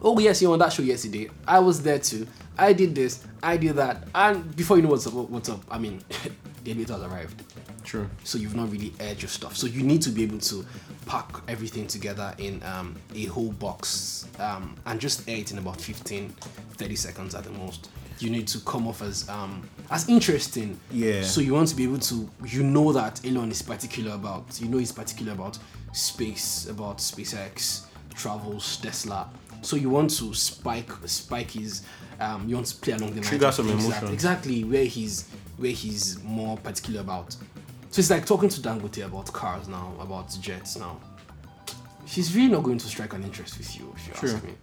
Oh 0.00 0.18
yes, 0.18 0.40
you 0.42 0.48
were 0.48 0.54
on 0.54 0.58
that 0.60 0.72
show 0.72 0.82
yesterday. 0.82 1.28
I 1.46 1.58
was 1.58 1.82
there 1.82 1.98
too. 1.98 2.26
I 2.58 2.72
did 2.72 2.94
this, 2.94 3.24
I 3.42 3.56
did 3.56 3.76
that, 3.76 4.06
and 4.14 4.54
before 4.54 4.76
you 4.76 4.82
know 4.82 4.90
what's 4.90 5.06
up, 5.06 5.14
what's 5.14 5.48
up. 5.48 5.62
I 5.70 5.78
mean, 5.78 6.02
the 6.64 6.70
elevator 6.70 6.94
has 6.94 7.02
arrived, 7.02 7.42
True. 7.84 8.08
so 8.24 8.38
you've 8.38 8.54
not 8.54 8.70
really 8.70 8.92
aired 9.00 9.20
your 9.20 9.28
stuff. 9.28 9.56
So 9.56 9.66
you 9.66 9.82
need 9.82 10.02
to 10.02 10.10
be 10.10 10.22
able 10.22 10.38
to 10.38 10.64
pack 11.06 11.26
everything 11.48 11.86
together 11.86 12.34
in 12.38 12.62
um, 12.62 12.96
a 13.14 13.24
whole 13.26 13.52
box 13.52 14.28
um, 14.38 14.76
and 14.86 15.00
just 15.00 15.28
air 15.28 15.38
it 15.38 15.50
in 15.50 15.58
about 15.58 15.80
15, 15.80 16.28
30 16.28 16.96
seconds 16.96 17.34
at 17.34 17.44
the 17.44 17.50
most. 17.50 17.90
You 18.18 18.30
need 18.30 18.46
to 18.48 18.60
come 18.60 18.86
off 18.86 19.02
as 19.02 19.28
um, 19.28 19.68
as 19.90 20.08
interesting. 20.08 20.78
Yeah. 20.92 21.22
So 21.22 21.40
you 21.40 21.54
want 21.54 21.68
to 21.68 21.76
be 21.76 21.84
able 21.84 21.98
to, 21.98 22.28
you 22.46 22.62
know 22.62 22.92
that 22.92 23.24
Elon 23.26 23.50
is 23.50 23.62
particular 23.62 24.14
about, 24.14 24.60
you 24.60 24.68
know 24.68 24.78
he's 24.78 24.92
particular 24.92 25.32
about 25.32 25.58
space, 25.92 26.68
about 26.68 26.98
SpaceX, 26.98 27.86
travels, 28.14 28.76
Tesla. 28.76 29.28
So 29.62 29.76
you 29.76 29.90
want 29.90 30.10
to 30.18 30.34
spike 30.34 30.90
spike 31.06 31.52
his, 31.52 31.82
um, 32.20 32.48
you 32.48 32.54
want 32.54 32.66
to 32.66 32.76
play 32.76 32.94
along 32.94 33.14
the 33.14 33.20
Trigger 33.20 33.46
lines 33.46 33.56
some 33.56 34.12
exactly 34.12 34.64
where 34.64 34.84
he's 34.84 35.28
where 35.56 35.70
he's 35.70 36.22
more 36.22 36.56
particular 36.56 37.00
about. 37.00 37.32
So 37.90 38.00
it's 38.00 38.10
like 38.10 38.24
talking 38.26 38.48
to 38.48 38.60
Dangote 38.60 39.04
about 39.04 39.32
cars 39.32 39.68
now, 39.68 39.94
about 40.00 40.34
jets 40.40 40.76
now. 40.76 40.98
She's 42.06 42.34
really 42.34 42.50
not 42.50 42.62
going 42.62 42.78
to 42.78 42.86
strike 42.86 43.12
an 43.12 43.22
interest 43.22 43.58
with 43.58 43.78
you, 43.78 43.92
if 43.96 44.06
you 44.08 44.14
True. 44.14 44.30
ask 44.30 44.44
me. 44.44 44.54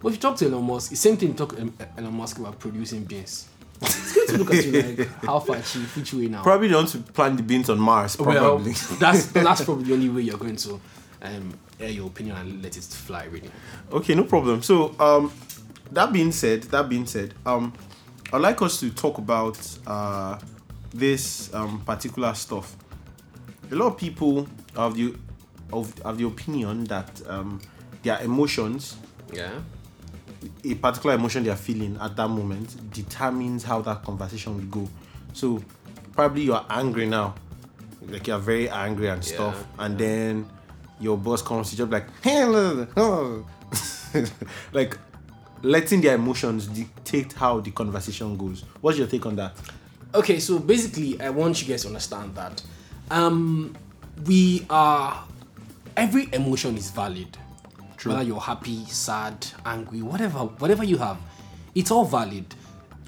But 0.00 0.08
if 0.08 0.14
you 0.14 0.20
talk 0.20 0.36
to 0.38 0.46
Elon 0.46 0.64
Musk, 0.64 0.92
it's 0.92 1.00
same 1.00 1.16
thing. 1.16 1.30
you 1.30 1.34
Talk 1.34 1.56
to 1.56 1.72
Elon 1.96 2.14
Musk 2.14 2.38
about 2.38 2.58
producing 2.58 3.04
beans. 3.04 3.48
It's 3.80 4.14
going 4.14 4.26
to 4.28 4.38
look 4.38 4.54
at 4.54 4.64
you 4.64 4.82
like, 5.04 5.08
how 5.24 5.38
far 5.40 5.56
chief, 5.56 5.96
which 5.96 6.12
way 6.14 6.26
now? 6.26 6.42
Probably 6.42 6.68
don't 6.68 7.14
plant 7.14 7.36
the 7.36 7.42
beans 7.42 7.70
on 7.70 7.78
Mars. 7.78 8.16
Probably. 8.16 8.40
Well, 8.40 8.58
that's 8.98 9.26
that's 9.32 9.64
probably 9.64 9.84
the 9.84 9.94
only 9.94 10.08
way 10.08 10.22
you're 10.22 10.38
going 10.38 10.56
to 10.56 10.80
um, 11.22 11.54
air 11.80 11.90
your 11.90 12.06
opinion 12.06 12.36
and 12.36 12.62
let 12.62 12.76
it 12.76 12.84
fly, 12.84 13.24
really. 13.24 13.50
okay, 13.92 14.14
no 14.14 14.24
problem. 14.24 14.62
So, 14.62 14.94
um, 15.00 15.32
that 15.92 16.12
being 16.12 16.32
said, 16.32 16.64
that 16.64 16.88
being 16.88 17.06
said, 17.06 17.34
um, 17.46 17.72
I'd 18.32 18.40
like 18.40 18.60
us 18.62 18.80
to 18.80 18.90
talk 18.90 19.18
about 19.18 19.58
uh, 19.86 20.38
this 20.92 21.52
um, 21.54 21.80
particular 21.84 22.34
stuff. 22.34 22.76
A 23.70 23.74
lot 23.74 23.86
of 23.86 23.96
people 23.98 24.46
have 24.76 24.94
the 24.94 25.14
of 25.72 25.92
have 26.02 26.18
the 26.18 26.24
opinion 26.26 26.84
that 26.84 27.20
um, 27.28 27.60
their 28.02 28.20
emotions 28.22 28.96
Yeah. 29.32 29.50
a 30.64 30.74
particular 30.76 31.14
emotion 31.14 31.44
they 31.44 31.50
are 31.50 31.56
feeling 31.56 31.98
at 32.00 32.16
that 32.16 32.28
moment 32.28 32.90
determines 32.92 33.64
how 33.64 33.82
that 33.82 34.02
conversation 34.02 34.56
will 34.56 34.84
go. 34.84 34.88
So 35.34 35.62
probably 36.12 36.42
you're 36.42 36.64
angry 36.70 37.06
now, 37.06 37.34
like 38.08 38.26
you're 38.26 38.38
very 38.38 38.68
angry 38.70 39.08
and 39.08 39.22
stuff, 39.24 39.56
Yeah, 39.78 39.84
and 39.84 39.98
then 39.98 40.46
your 41.00 41.16
boss 41.18 41.42
comes 41.42 41.70
to 41.70 41.76
you 41.76 41.86
just 41.86 41.92
like, 41.92 42.06
like 44.72 44.98
letting 45.62 46.00
their 46.00 46.14
emotions 46.14 46.66
dictate 46.66 47.32
how 47.32 47.60
the 47.60 47.70
conversation 47.70 48.36
goes. 48.36 48.64
What's 48.80 48.98
your 48.98 49.06
take 49.06 49.26
on 49.26 49.36
that? 49.36 49.56
Okay, 50.14 50.38
so 50.40 50.58
basically, 50.58 51.20
I 51.20 51.30
want 51.30 51.60
you 51.60 51.68
guys 51.68 51.82
to 51.82 51.88
understand 51.88 52.34
that 52.34 52.62
um, 53.10 53.74
we 54.24 54.66
are 54.70 55.24
every 55.96 56.28
emotion 56.32 56.76
is 56.76 56.90
valid. 56.90 57.36
True. 57.96 58.12
Whether 58.12 58.24
you're 58.24 58.40
happy, 58.40 58.84
sad, 58.86 59.46
angry, 59.66 60.02
whatever, 60.02 60.38
whatever 60.38 60.84
you 60.84 60.98
have, 60.98 61.18
it's 61.74 61.90
all 61.90 62.04
valid. 62.04 62.48
Do 62.48 62.56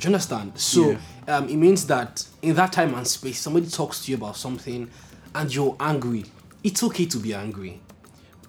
you 0.00 0.06
understand? 0.06 0.58
So 0.58 0.98
um, 1.28 1.48
it 1.48 1.56
means 1.56 1.86
that 1.86 2.26
in 2.42 2.56
that 2.56 2.72
time 2.72 2.94
and 2.94 3.06
space, 3.06 3.38
somebody 3.38 3.68
talks 3.68 4.04
to 4.04 4.10
you 4.10 4.16
about 4.16 4.36
something 4.36 4.90
and 5.34 5.54
you're 5.54 5.76
angry. 5.78 6.24
It's 6.64 6.82
okay 6.82 7.06
to 7.06 7.18
be 7.18 7.34
angry. 7.34 7.80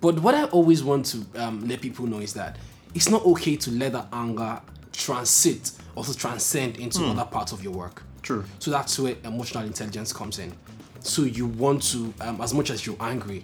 But 0.01 0.19
what 0.19 0.33
I 0.33 0.45
always 0.45 0.83
want 0.83 1.05
to 1.07 1.25
um, 1.35 1.67
let 1.67 1.79
people 1.81 2.07
know 2.07 2.19
is 2.19 2.33
that 2.33 2.57
it's 2.93 3.09
not 3.09 3.25
okay 3.25 3.55
to 3.55 3.71
let 3.71 3.93
that 3.93 4.07
anger 4.11 4.61
transit 4.91 5.71
or 5.95 6.03
to 6.03 6.17
transcend 6.17 6.77
into 6.77 7.03
other 7.05 7.25
parts 7.25 7.51
of 7.51 7.63
your 7.63 7.73
work. 7.73 8.03
True. 8.21 8.43
So 8.59 8.71
that's 8.71 8.97
where 8.99 9.15
emotional 9.23 9.65
intelligence 9.65 10.13
comes 10.13 10.39
in. 10.39 10.53
So 10.99 11.23
you 11.23 11.47
want 11.47 11.81
to, 11.91 12.13
um, 12.21 12.39
as 12.41 12.53
much 12.53 12.69
as 12.69 12.85
you're 12.85 12.97
angry, 12.99 13.43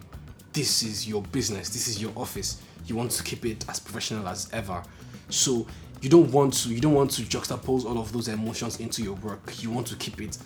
this 0.54 0.84
is 0.84 1.08
your 1.08 1.22
business, 1.24 1.70
this 1.70 1.88
is 1.88 2.02
your 2.02 2.12
office. 2.16 2.62
You 2.86 2.96
want 2.96 3.12
to 3.12 3.24
keep 3.24 3.46
it 3.46 3.66
as 3.70 3.80
professional 3.80 4.28
as 4.28 4.50
ever. 4.54 4.84
So 5.30 5.68
you 6.02 6.10
don't 6.10 6.32
want 6.32 6.54
to, 6.54 6.70
you 6.70 6.80
don't 6.80 6.94
want 6.94 7.12
to 7.12 7.24
juxtapose 7.24 7.86
all 7.86 7.98
of 8.00 8.14
those 8.14 8.28
emotions 8.28 8.80
into 8.80 9.02
your 9.02 9.16
work. 9.16 9.62
You 9.62 9.72
want 9.72 9.88
to 9.88 9.96
keep 9.96 10.22
it 10.22 10.38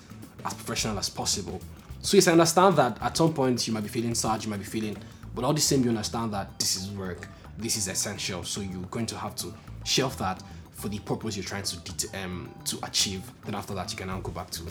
as 0.45 0.53
professional 0.53 0.97
as 0.97 1.09
possible. 1.09 1.61
So 2.01 2.17
yes, 2.17 2.27
I 2.27 2.31
understand 2.31 2.77
that 2.77 3.01
at 3.01 3.15
some 3.15 3.33
point 3.33 3.67
you 3.67 3.73
might 3.73 3.83
be 3.83 3.89
feeling 3.89 4.15
sad, 4.15 4.43
you 4.43 4.49
might 4.49 4.59
be 4.59 4.65
feeling, 4.65 4.97
but 5.35 5.43
all 5.43 5.53
the 5.53 5.61
same 5.61 5.83
you 5.83 5.89
understand 5.89 6.33
that 6.33 6.57
this 6.57 6.77
is 6.77 6.89
work, 6.91 7.27
this 7.61 7.77
is 7.77 7.87
essential. 7.87 8.43
So 8.43 8.61
you're 8.61 8.81
going 8.83 9.05
to 9.07 9.17
have 9.17 9.35
to 9.37 9.53
shelf 9.83 10.17
that 10.17 10.41
for 10.73 10.89
the 10.89 10.99
purpose 10.99 11.37
you're 11.37 11.45
trying 11.45 11.63
to 11.63 11.77
det- 11.77 12.15
um, 12.23 12.49
to 12.65 12.77
achieve. 12.83 13.21
Then 13.45 13.55
after 13.55 13.73
that 13.75 13.91
you 13.91 13.97
can 13.97 14.07
now 14.07 14.19
go 14.19 14.31
back 14.31 14.49
to 14.51 14.63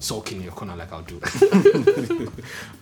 sulking 0.00 0.38
in 0.38 0.44
your 0.44 0.52
corner 0.52 0.76
like 0.76 0.92
I'll 0.92 1.02
do. 1.02 1.20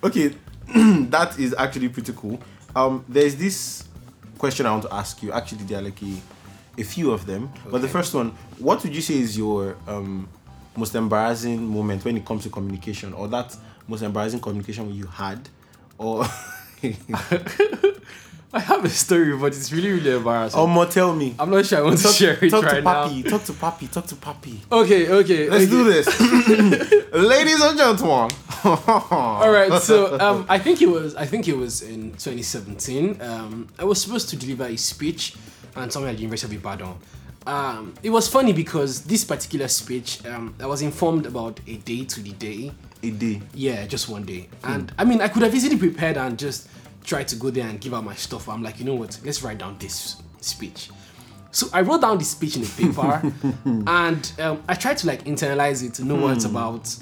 Okay, 0.04 0.34
that 1.10 1.38
is 1.38 1.54
actually 1.56 1.88
pretty 1.90 2.12
cool. 2.14 2.40
Um, 2.74 3.04
there's 3.08 3.36
this 3.36 3.84
question 4.38 4.66
I 4.66 4.72
want 4.72 4.84
to 4.84 4.94
ask 4.94 5.22
you. 5.22 5.32
Actually, 5.32 5.64
there 5.64 5.78
are 5.78 5.82
like 5.82 6.02
a, 6.02 6.14
a 6.78 6.82
few 6.82 7.12
of 7.12 7.26
them. 7.26 7.52
But 7.70 7.82
the 7.82 7.88
first 7.88 8.14
one, 8.14 8.30
what 8.58 8.82
would 8.82 8.94
you 8.94 9.02
say 9.02 9.14
is 9.18 9.36
your 9.38 9.76
um, 9.86 10.28
most 10.76 10.94
embarrassing 10.94 11.62
moment 11.64 12.04
when 12.04 12.16
it 12.16 12.24
comes 12.24 12.42
to 12.44 12.48
communication, 12.50 13.12
or 13.12 13.28
that 13.28 13.56
most 13.86 14.02
embarrassing 14.02 14.40
communication 14.40 14.92
you 14.92 15.06
had, 15.06 15.48
or 15.98 16.24
I 18.54 18.60
have 18.60 18.84
a 18.84 18.90
story, 18.90 19.34
but 19.36 19.46
it's 19.56 19.72
really 19.72 19.92
really 19.92 20.14
embarrassing. 20.14 20.60
or 20.60 20.68
more? 20.68 20.84
Tell 20.86 21.14
me. 21.14 21.34
I'm 21.38 21.50
not 21.50 21.64
sure 21.64 21.78
I 21.78 21.82
want 21.82 21.98
to 21.98 22.08
share 22.08 22.36
it 22.44 22.50
talk 22.50 22.64
right 22.64 22.76
to 22.76 22.82
now. 22.82 23.08
Papi. 23.08 23.28
Talk 23.28 23.44
to 23.44 23.52
Papi. 23.52 23.90
Talk 23.90 24.06
to 24.06 24.14
Papi. 24.14 24.58
Okay, 24.70 25.08
okay. 25.08 25.48
Let's 25.48 25.64
okay. 25.64 25.70
do 25.70 25.84
this, 25.84 26.06
ladies 27.12 27.60
and 27.62 27.78
gentlemen. 27.78 28.30
All 28.64 29.50
right, 29.50 29.80
so 29.80 30.18
um, 30.20 30.46
I 30.48 30.58
think 30.58 30.82
it 30.82 30.86
was 30.88 31.16
I 31.16 31.24
think 31.24 31.48
it 31.48 31.56
was 31.56 31.82
in 31.82 32.12
2017. 32.12 33.22
Um, 33.22 33.68
I 33.78 33.84
was 33.84 34.02
supposed 34.02 34.28
to 34.30 34.36
deliver 34.36 34.64
a 34.64 34.76
speech 34.76 35.34
and 35.74 35.92
somewhere 35.92 36.10
at 36.10 36.16
the 36.16 36.22
University 36.22 36.54
of 36.54 36.60
Ibadan. 36.62 36.94
Um, 37.46 37.94
it 38.02 38.10
was 38.10 38.28
funny 38.28 38.52
because 38.52 39.02
this 39.04 39.24
particular 39.24 39.68
speech, 39.68 40.24
um, 40.26 40.54
I 40.60 40.66
was 40.66 40.82
informed 40.82 41.26
about 41.26 41.58
a 41.66 41.76
day 41.76 42.04
to 42.04 42.20
the 42.20 42.32
day. 42.32 42.72
A 43.02 43.10
day. 43.10 43.42
Yeah, 43.54 43.86
just 43.86 44.08
one 44.08 44.24
day. 44.24 44.48
And 44.62 44.92
I 44.98 45.04
mean, 45.04 45.20
I 45.20 45.28
could 45.28 45.42
have 45.42 45.54
easily 45.54 45.76
prepared 45.76 46.16
and 46.16 46.38
just 46.38 46.68
tried 47.04 47.28
to 47.28 47.36
go 47.36 47.50
there 47.50 47.66
and 47.66 47.80
give 47.80 47.94
out 47.94 48.04
my 48.04 48.14
stuff. 48.14 48.48
I'm 48.48 48.62
like, 48.62 48.78
you 48.78 48.84
know 48.84 48.94
what? 48.94 49.18
Let's 49.24 49.42
write 49.42 49.58
down 49.58 49.76
this 49.78 50.16
speech. 50.40 50.90
So 51.50 51.66
I 51.72 51.82
wrote 51.82 52.00
down 52.00 52.16
the 52.18 52.24
speech 52.24 52.56
in 52.56 52.62
a 52.62 52.66
paper, 52.66 53.32
and 53.86 54.32
um, 54.40 54.62
I 54.68 54.74
tried 54.74 54.96
to 54.98 55.06
like 55.06 55.24
internalize 55.24 55.84
it 55.86 55.94
to 55.94 56.04
know 56.04 56.14
what 56.14 56.36
it's 56.36 56.44
about. 56.46 56.94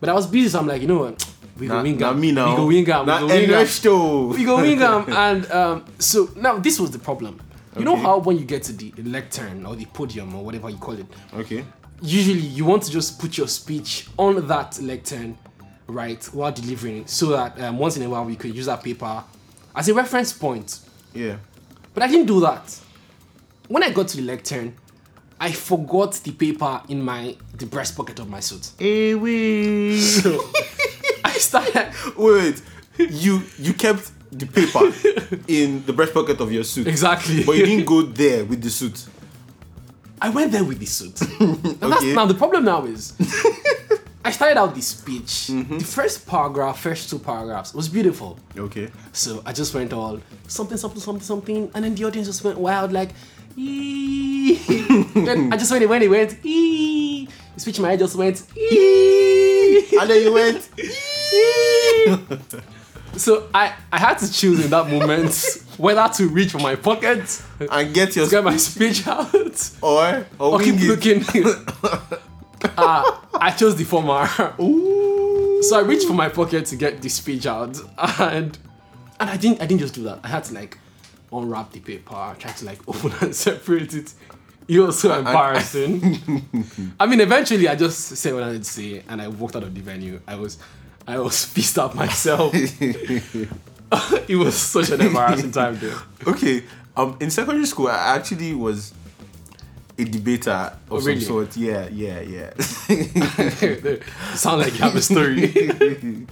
But 0.00 0.08
I 0.08 0.14
was 0.14 0.26
busy, 0.26 0.48
so 0.48 0.58
I'm 0.60 0.66
like, 0.66 0.80
you 0.80 0.88
know 0.88 1.00
what? 1.00 1.34
We 1.58 1.66
go 1.68 1.82
wing 1.82 1.98
now. 1.98 2.12
We 2.14 2.56
go 2.56 2.66
wing 2.66 2.88
am. 2.90 3.06
We 3.06 3.12
go 3.12 3.26
wing 3.26 3.44
am. 3.44 3.50
Ernesto. 3.50 4.26
We 4.28 4.44
go 4.44 4.56
wing 4.62 4.80
am. 4.80 5.04
And 5.12 5.52
um, 5.52 5.84
so 5.98 6.30
now 6.36 6.58
this 6.58 6.80
was 6.80 6.90
the 6.90 6.98
problem. 6.98 7.38
You 7.78 7.84
know 7.84 7.96
how 7.96 8.18
when 8.18 8.38
you 8.38 8.44
get 8.46 8.62
to 8.64 8.72
the 8.72 8.92
lectern 9.02 9.66
or 9.66 9.76
the 9.76 9.84
podium 9.84 10.34
or 10.34 10.44
whatever 10.44 10.70
you 10.70 10.76
call 10.78 10.94
it, 10.98 11.06
Okay. 11.34 11.64
usually 12.00 12.40
you 12.40 12.64
want 12.64 12.82
to 12.84 12.90
just 12.90 13.18
put 13.20 13.36
your 13.36 13.46
speech 13.48 14.08
on 14.18 14.46
that 14.48 14.80
lectern, 14.80 15.36
right, 15.86 16.24
while 16.32 16.50
delivering 16.50 16.98
it, 17.02 17.10
so 17.10 17.26
that 17.26 17.60
um, 17.60 17.78
once 17.78 17.96
in 17.98 18.02
a 18.02 18.08
while 18.08 18.24
we 18.24 18.34
could 18.36 18.54
use 18.54 18.66
that 18.66 18.82
paper 18.82 19.22
as 19.74 19.88
a 19.88 19.94
reference 19.94 20.32
point. 20.32 20.78
Yeah. 21.14 21.36
But 21.94 22.02
I 22.04 22.08
didn't 22.08 22.26
do 22.26 22.40
that. 22.40 22.78
When 23.68 23.82
I 23.82 23.90
got 23.90 24.08
to 24.08 24.16
the 24.16 24.22
lectern, 24.22 24.74
I 25.40 25.52
forgot 25.52 26.14
the 26.14 26.32
paper 26.32 26.82
in 26.88 27.02
my 27.02 27.36
the 27.56 27.66
breast 27.66 27.96
pocket 27.96 28.18
of 28.18 28.28
my 28.28 28.40
suit. 28.40 28.70
Hey, 28.78 29.14
wait. 29.14 29.98
So 29.98 30.50
I 31.24 31.32
started 31.32 31.92
Wait, 32.16 32.62
you 32.98 33.42
you 33.58 33.72
kept 33.72 34.10
the 34.30 34.46
paper 34.46 34.92
in 35.48 35.84
the 35.86 35.92
breast 35.92 36.12
pocket 36.14 36.40
of 36.40 36.52
your 36.52 36.64
suit, 36.64 36.86
exactly. 36.86 37.42
but 37.44 37.56
you 37.56 37.64
didn't 37.64 37.86
go 37.86 38.02
there 38.02 38.44
with 38.44 38.62
the 38.62 38.70
suit. 38.70 39.06
I 40.20 40.28
went 40.28 40.52
there 40.52 40.64
with 40.64 40.78
the 40.78 40.86
suit. 40.86 41.18
Okay. 41.82 42.12
now 42.14 42.26
the 42.26 42.34
problem 42.34 42.64
now 42.64 42.84
is 42.84 43.14
I 44.24 44.30
started 44.32 44.58
out 44.58 44.74
the 44.74 44.82
speech. 44.82 45.48
Mm-hmm. 45.50 45.78
The 45.78 45.84
first 45.84 46.26
paragraph, 46.26 46.80
first 46.80 47.08
two 47.08 47.18
paragraphs 47.18 47.72
was 47.72 47.88
beautiful. 47.88 48.38
Okay. 48.56 48.90
So 49.12 49.42
I 49.46 49.52
just 49.52 49.74
went 49.74 49.92
all 49.92 50.20
something, 50.46 50.76
something, 50.76 51.00
something, 51.00 51.22
something, 51.22 51.70
and 51.74 51.84
then 51.84 51.94
the 51.94 52.04
audience 52.04 52.26
just 52.28 52.44
went 52.44 52.58
wild, 52.58 52.92
like, 52.92 53.10
"Ee." 53.56 54.56
then 55.14 55.52
I 55.52 55.56
just 55.56 55.70
went, 55.70 55.82
it 55.82 55.88
went, 55.88 56.04
it 56.04 56.08
went, 56.08 56.36
"Ee." 56.44 57.28
the 57.54 57.60
speech 57.60 57.78
in 57.78 57.82
my 57.82 57.90
head 57.90 57.98
just 57.98 58.16
went, 58.16 58.42
"Ee." 58.56 59.86
And 60.00 60.08
then 60.08 60.22
you 60.22 60.32
went. 60.32 60.68
so 63.16 63.48
I, 63.54 63.74
I 63.92 63.98
had 63.98 64.18
to 64.18 64.32
choose 64.32 64.64
in 64.64 64.70
that 64.70 64.88
moment 64.88 65.34
whether 65.78 66.06
to 66.14 66.28
reach 66.28 66.52
for 66.52 66.58
my 66.58 66.76
pocket, 66.76 67.42
and 67.70 67.94
get 67.94 68.16
your 68.16 68.28
get 68.28 68.44
my 68.44 68.56
speech 68.58 69.06
out, 69.06 69.34
or 69.82 70.26
or, 70.38 70.54
or 70.54 70.60
keep 70.60 70.74
it. 70.76 70.88
looking. 70.88 71.24
Uh, 72.64 73.18
I 73.34 73.50
chose 73.50 73.76
the 73.76 73.84
former. 73.84 74.28
Ooh. 74.60 75.62
So 75.62 75.78
I 75.78 75.82
reached 75.82 76.06
for 76.06 76.14
my 76.14 76.28
pocket 76.28 76.66
to 76.66 76.76
get 76.76 77.02
the 77.02 77.08
speech 77.08 77.46
out, 77.46 77.78
and 78.18 78.56
and 79.18 79.30
I 79.30 79.36
didn't 79.36 79.62
I 79.62 79.66
didn't 79.66 79.80
just 79.80 79.94
do 79.94 80.02
that. 80.04 80.20
I 80.22 80.28
had 80.28 80.44
to 80.44 80.54
like 80.54 80.78
unwrap 81.32 81.72
the 81.72 81.80
paper, 81.80 82.36
try 82.38 82.52
to 82.52 82.64
like 82.64 82.80
open 82.88 83.12
and 83.20 83.34
separate 83.34 83.94
it. 83.94 84.14
It 84.68 84.78
was 84.78 85.00
so 85.00 85.18
embarrassing. 85.18 86.44
I 87.00 87.06
mean, 87.06 87.20
eventually 87.20 87.66
I 87.68 87.74
just 87.74 87.98
said 88.16 88.34
what 88.34 88.44
I 88.44 88.52
had 88.52 88.62
to 88.62 88.70
say, 88.70 89.02
and 89.08 89.20
I 89.20 89.28
walked 89.28 89.56
out 89.56 89.64
of 89.64 89.74
the 89.74 89.80
venue. 89.80 90.20
I 90.26 90.36
was 90.36 90.58
I 91.06 91.18
was 91.18 91.46
pissed 91.52 91.78
off 91.78 91.94
myself. 91.94 92.52
it 92.54 94.36
was 94.36 94.54
such 94.56 94.90
an 94.90 95.00
embarrassing 95.00 95.50
time, 95.50 95.76
dude. 95.76 95.96
Okay. 96.26 96.62
Um, 96.96 97.16
in 97.20 97.30
secondary 97.30 97.66
school, 97.66 97.88
I 97.88 98.16
actually 98.16 98.54
was 98.54 98.92
a 100.00 100.04
debater 100.04 100.50
of 100.50 100.72
Oh, 100.90 101.00
some 101.00 101.20
sort. 101.20 101.56
Yeah, 101.56 101.88
yeah, 101.92 102.20
yeah. 102.20 102.50
sound 104.34 104.62
like 104.62 104.72
you 104.72 104.80
have 104.80 104.96
a 104.96 105.02
story. 105.02 105.52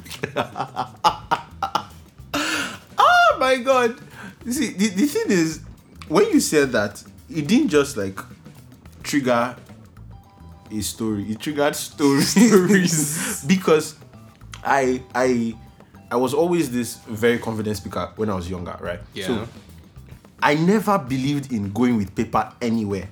oh 2.98 3.36
my 3.38 3.56
god! 3.56 3.96
You 4.44 4.52
see, 4.52 4.72
the, 4.72 4.88
the 4.88 5.06
thing 5.06 5.26
is, 5.28 5.60
when 6.08 6.30
you 6.30 6.40
said 6.40 6.72
that, 6.72 7.02
it 7.30 7.46
didn't 7.46 7.68
just 7.68 7.96
like 7.96 8.18
trigger 9.02 9.54
a 10.70 10.80
story. 10.80 11.30
It 11.30 11.40
triggered 11.40 11.76
stories. 11.76 12.28
Stories. 12.28 13.44
because 13.46 13.96
I 14.64 15.02
I 15.14 15.54
I 16.10 16.16
was 16.16 16.32
always 16.34 16.70
this 16.70 16.96
very 17.06 17.38
confident 17.38 17.76
speaker 17.76 18.12
when 18.16 18.30
I 18.30 18.34
was 18.34 18.48
younger, 18.48 18.76
right? 18.80 19.00
Yeah. 19.14 19.26
So 19.26 19.48
I 20.42 20.54
never 20.54 20.98
believed 20.98 21.52
in 21.52 21.72
going 21.72 21.96
with 21.96 22.14
paper 22.14 22.52
anywhere. 22.62 23.08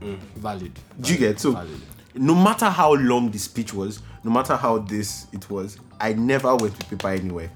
Mm. 0.00 0.18
Valid. 0.36 0.72
Do 1.00 1.12
you 1.12 1.18
get 1.18 1.40
so? 1.40 1.52
Valid. 1.52 1.80
No 2.14 2.34
matter 2.34 2.66
how 2.70 2.94
long 2.94 3.30
the 3.30 3.38
speech 3.38 3.72
was, 3.72 4.00
no 4.24 4.30
matter 4.30 4.56
how 4.56 4.78
this 4.78 5.26
it 5.32 5.48
was, 5.50 5.78
I 6.00 6.12
never 6.14 6.48
went 6.56 6.76
with 6.76 6.88
paper 6.90 7.08
anywhere. 7.08 7.50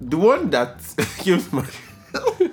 The 0.00 0.16
one 0.16 0.50
that 0.50 0.78
came 1.18 1.40
to 1.40 1.54
my 1.54 1.66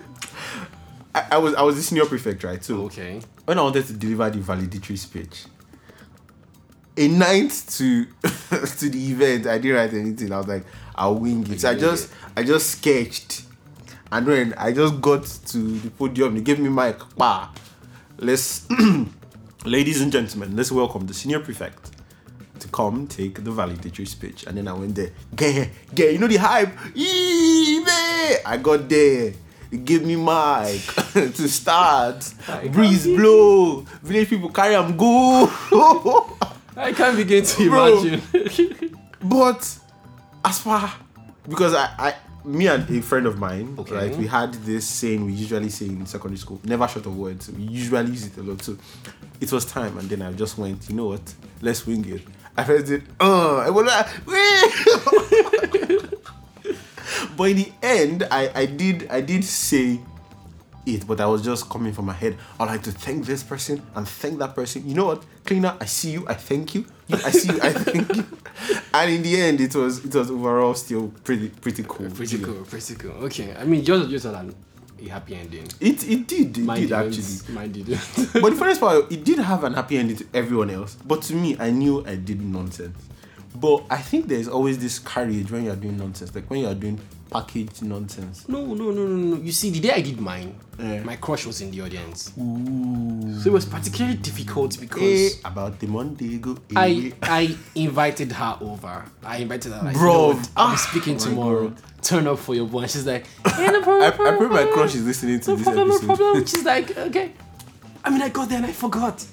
I, 1.16 1.26
I 1.32 1.38
was 1.38 1.56
I 1.56 1.62
was 1.64 1.76
the 1.76 1.82
senior 1.82 2.06
prefect, 2.06 2.44
right? 2.44 2.64
So 2.64 2.84
Okay. 2.84 3.20
when 3.46 3.58
I 3.58 3.62
wanted 3.62 3.88
to 3.88 3.94
deliver 3.94 4.30
the 4.30 4.40
valedictory 4.40 4.96
speech, 4.98 5.46
a 6.98 7.08
night 7.08 7.52
to 7.70 8.06
to 8.24 8.90
the 8.90 9.12
event, 9.12 9.48
I 9.48 9.58
didn't 9.58 9.76
write 9.78 9.94
anything. 9.94 10.32
I 10.32 10.38
was 10.38 10.48
like, 10.48 10.66
I'll 10.96 11.16
wing 11.16 11.50
it. 11.52 11.62
So 11.62 11.72
I 11.72 11.76
just 11.76 12.12
I 12.38 12.44
just 12.44 12.70
sketched, 12.72 13.44
and 14.12 14.28
when 14.28 14.54
I 14.54 14.72
just 14.72 15.02
got 15.02 15.24
to 15.26 15.58
the 15.58 15.90
podium, 15.90 16.36
they 16.36 16.42
gave 16.42 16.60
me 16.60 16.70
my 16.70 16.92
pa. 16.92 17.52
Let's, 18.22 18.68
ladies 19.66 20.02
and 20.02 20.12
gentlemen, 20.12 20.56
let's 20.56 20.72
welcome 20.72 21.08
the 21.08 21.14
senior 21.14 21.40
prefect 21.40 21.92
to 22.60 22.68
come 22.68 23.08
take 23.08 23.42
the 23.44 23.52
valedictory 23.52 24.06
speech. 24.06 24.46
And 24.46 24.58
then 24.58 24.68
I 24.68 24.74
went 24.74 24.96
there, 24.96 25.12
get, 25.34 25.70
get, 25.96 26.12
you 26.12 26.20
know 26.20 26.28
the 26.28 26.36
hype. 26.36 26.70
Yee. 26.94 27.82
I 28.46 28.60
got 28.62 28.90
there. 28.90 29.34
Give 29.86 30.04
me 30.04 30.16
mic 30.18 30.82
to 31.36 31.48
start. 31.48 32.34
Breeze 32.72 33.06
blow. 33.06 33.82
Village 34.04 34.30
people 34.30 34.50
carry 34.50 34.74
them 34.76 34.98
go. 34.98 35.50
I 36.76 36.92
can't 36.92 37.16
begin 37.16 37.46
to 37.46 37.70
Bro. 37.70 38.02
imagine. 38.02 39.00
but 39.24 39.80
as 40.44 40.60
far 40.60 40.92
because 41.48 41.74
I, 41.74 41.90
I 41.98 42.16
me 42.46 42.68
and 42.68 42.90
a 42.90 43.02
friend 43.02 43.26
of 43.28 43.38
mine, 43.38 43.76
Okay. 43.78 43.94
right? 43.96 44.16
We 44.16 44.28
had 44.28 44.54
this 44.54 44.88
saying 44.88 45.26
we 45.26 45.34
usually 45.34 45.70
say 45.70 45.86
in 45.88 46.06
secondary 46.06 46.38
school, 46.38 46.60
never 46.64 46.88
short 46.88 47.06
of 47.06 47.18
words. 47.18 47.50
We 47.52 47.64
usually 47.64 48.12
use 48.12 48.28
it 48.28 48.38
a 48.38 48.44
lot. 48.44 48.62
So 48.62 48.78
it 49.42 49.52
was 49.52 49.66
time, 49.66 49.98
and 49.98 50.10
then 50.10 50.22
I 50.22 50.32
just 50.34 50.58
went, 50.58 50.90
you 50.90 50.96
know 50.96 51.08
what? 51.08 51.34
Let's 51.62 51.86
wing 51.86 52.06
it. 52.10 52.22
I 52.58 52.64
felt 52.64 52.90
it. 52.90 53.04
oh, 53.20 53.58
I 53.58 53.70
was 53.70 53.86
like, 53.88 54.10
but 57.38 57.44
in 57.50 57.58
the 57.58 57.72
end, 57.82 58.28
I, 58.32 58.52
I 58.54 58.66
did 58.66 59.08
I 59.10 59.22
did 59.22 59.44
say 59.44 60.00
it, 60.86 61.06
but 61.08 61.20
I 61.22 61.26
was 61.26 61.42
just 61.44 61.70
coming 61.70 61.94
from 61.94 62.06
my 62.06 62.14
head. 62.14 62.38
I'd 62.60 62.66
like 62.66 62.84
to 62.84 62.92
thank 62.92 63.26
this 63.26 63.44
person 63.44 63.82
and 63.96 64.08
thank 64.08 64.40
that 64.40 64.56
person. 64.56 64.88
You 64.88 64.96
know 64.96 65.06
what, 65.06 65.24
cleaner? 65.46 65.76
I 65.80 65.86
see 65.86 66.12
you. 66.12 66.28
I 66.28 66.34
thank 66.34 66.76
you. 66.76 66.86
You, 67.08 67.18
I 67.26 67.32
see 67.32 67.54
you. 67.54 67.60
I 67.62 67.74
thank 67.74 68.16
you. 68.16 68.26
And 68.94 69.12
in 69.12 69.24
the 69.24 69.40
end, 69.42 69.62
it 69.62 69.74
was 69.76 70.04
it 70.04 70.14
was 70.14 70.30
overall 70.30 70.74
still 70.74 71.10
pretty 71.24 71.50
pretty 71.50 71.84
cool. 71.88 72.10
Pretty 72.12 72.40
cool, 72.40 72.64
pretty 72.66 72.96
cool. 72.96 73.12
Okay, 73.26 73.56
I 73.56 73.64
mean, 73.64 73.84
just 73.86 74.26
an- 74.26 74.54
a 75.02 75.08
happy 75.08 75.36
ending. 75.36 75.68
It 75.80 76.08
it 76.08 76.28
did 76.28 76.58
it 76.58 76.62
Mine 76.64 76.82
did 76.82 76.92
actually. 76.92 77.54
Mine 77.54 77.72
didn't. 77.72 78.00
But 78.34 78.50
the 78.50 78.56
funniest 78.56 78.82
part, 78.82 79.12
it 79.12 79.24
did 79.24 79.40
have 79.40 79.64
an 79.64 79.74
happy 79.74 79.98
ending 79.98 80.18
to 80.18 80.26
everyone 80.34 80.70
else. 80.70 80.98
But 81.06 81.22
to 81.24 81.36
me, 81.36 81.56
I 81.60 81.72
knew 81.72 82.06
I 82.06 82.16
did 82.16 82.42
nonsense. 82.42 82.98
But 83.56 83.84
I 83.90 83.98
think 83.98 84.28
there's 84.28 84.48
always 84.48 84.78
this 84.80 85.00
courage 85.00 85.50
when 85.52 85.64
you're 85.64 85.76
doing 85.76 85.98
nonsense, 85.98 86.34
like 86.36 86.50
when 86.50 86.62
you're 86.62 86.76
doing 86.76 87.00
packaged 87.30 87.84
nonsense. 87.84 88.48
no, 88.48 88.66
no, 88.66 88.92
no, 88.92 89.04
no, 89.06 89.36
no. 89.36 89.42
You 89.42 89.52
see, 89.52 89.70
the 89.70 89.80
day 89.80 89.92
I 89.92 90.02
did 90.02 90.20
mine, 90.20 90.56
Yeah. 90.80 91.04
my 91.04 91.16
crush 91.18 91.46
was 91.46 91.62
in 91.62 91.72
the 91.72 91.82
audience. 91.82 92.32
Ooh. 92.40 93.40
So 93.42 93.50
it 93.50 93.54
was 93.54 93.66
particularly 93.66 94.18
difficult 94.18 94.78
Eh, 94.78 94.82
because 94.82 95.40
about 95.46 95.80
the 95.80 95.88
Monday 95.88 96.38
go. 96.40 96.54
eh, 96.54 96.76
I 96.76 97.14
I 97.22 97.56
invited 97.76 98.32
her 98.32 98.58
over. 98.62 99.06
I 99.24 99.38
invited 99.38 99.72
her. 99.74 99.82
Like, 99.84 99.96
you 99.96 100.02
know 100.04 100.32
I'm 100.32 100.46
Ah, 100.58 100.76
speaking 100.76 101.14
my 101.14 101.20
tomorrow. 101.20 101.74
Turn 102.02 102.28
up 102.28 102.40
for 102.40 102.56
your 102.56 102.66
boy. 102.68 102.82
And 102.84 102.92
she's 102.92 103.06
like, 103.06 103.26
yeah, 103.46 103.72
no 103.72 103.82
problem. 103.82 104.02
I, 104.04 104.18
no 104.18 104.34
I 104.34 104.38
pray 104.38 104.48
my 104.48 104.72
crush 104.72 104.96
is 104.96 105.06
listening 105.06 105.40
to 105.42 105.52
No 105.52 105.56
this 105.58 105.66
problem, 105.66 105.88
no 105.90 105.96
episode. 105.96 106.08
problem. 106.16 106.46
She's 106.52 106.64
like, 106.66 106.98
okay. 106.98 107.32
I 108.04 108.10
mean, 108.10 108.22
I 108.22 108.30
got 108.30 108.48
there 108.50 108.58
and 108.58 108.66
I 108.68 108.72
forgot. 108.72 109.26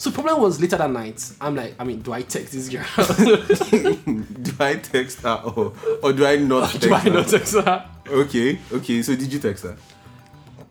So 0.00 0.10
problem 0.10 0.40
was 0.40 0.58
later 0.62 0.78
that 0.78 0.90
night. 0.90 1.30
I'm 1.42 1.54
like, 1.54 1.74
I 1.78 1.84
mean, 1.84 2.00
do 2.00 2.14
I 2.14 2.22
text 2.22 2.54
this 2.54 2.70
girl? 2.70 2.86
do 4.42 4.52
I 4.58 4.76
text 4.76 5.20
her 5.20 5.42
or, 5.44 5.74
or 6.02 6.14
do 6.14 6.24
I 6.24 6.36
not 6.36 6.70
text 6.70 6.80
do 6.80 6.94
I 6.94 7.00
her? 7.00 7.10
not 7.10 7.28
text 7.28 7.52
her? 7.52 7.86
Okay, 8.08 8.58
okay. 8.72 9.02
So 9.02 9.14
did 9.14 9.30
you 9.30 9.38
text 9.38 9.64
her? 9.64 9.76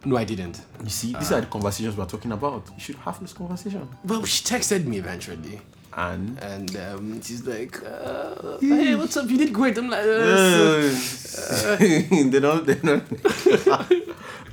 No, 0.04 0.18
I 0.18 0.24
didn't. 0.24 0.60
You 0.84 0.90
see, 0.90 1.14
these 1.14 1.32
are 1.32 1.42
the 1.42 1.46
conversations 1.46 1.96
we're 1.96 2.08
talking 2.08 2.32
about. 2.32 2.72
You 2.74 2.80
should 2.80 2.96
have 2.96 3.20
this 3.20 3.34
conversation. 3.34 3.88
Well, 4.04 4.26
she 4.26 4.44
texted 4.44 4.86
me 4.86 4.98
eventually. 4.98 5.62
And 5.96 6.40
And 6.42 6.76
um, 6.78 7.22
she's 7.22 7.46
like, 7.46 7.84
uh, 7.84 8.58
hey, 8.60 8.96
what's 8.96 9.16
up? 9.16 9.30
You 9.30 9.38
did 9.38 9.54
great. 9.54 9.78
I'm 9.78 9.92
like, 9.92 10.06
uh, 10.06 10.90
so- 10.90 11.76
they 11.76 12.40
don't 12.40 12.66
they 12.66 12.76
don't 12.76 13.04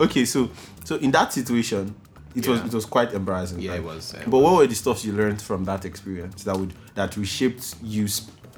okay 0.00 0.26
so 0.26 0.50
so 0.84 0.96
in 0.96 1.10
that 1.12 1.32
situation 1.32 1.94
it 2.36 2.46
was 2.46 2.60
it 2.60 2.72
was 2.74 2.86
quite 2.86 3.12
embarrassing 3.12 3.58
Yeah, 3.60 3.70
right? 3.72 3.80
it 3.80 3.84
was, 3.84 4.14
yeah. 4.14 4.22
but 4.26 4.38
what 4.38 4.56
were 4.56 4.66
the 4.66 4.74
stuff 4.74 5.04
you 5.04 5.12
learned 5.12 5.40
from 5.42 5.64
that 5.64 5.84
experience 5.84 6.44
that 6.44 6.56
would 6.56 6.72
that 6.94 7.16
reshaped 7.16 7.74
you 7.82 8.06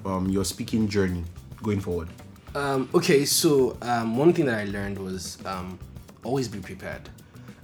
um 0.04 0.28
your 0.28 0.44
speaking 0.44 0.88
journey 0.88 1.24
going 1.62 1.80
forward 1.80 2.08
Um, 2.54 2.88
okay, 2.94 3.24
so 3.26 3.76
um, 3.82 4.16
one 4.16 4.32
thing 4.32 4.46
that 4.46 4.58
I 4.58 4.64
learned 4.64 4.98
was 4.98 5.36
um, 5.44 5.78
always 6.24 6.48
be 6.48 6.58
prepared. 6.60 7.04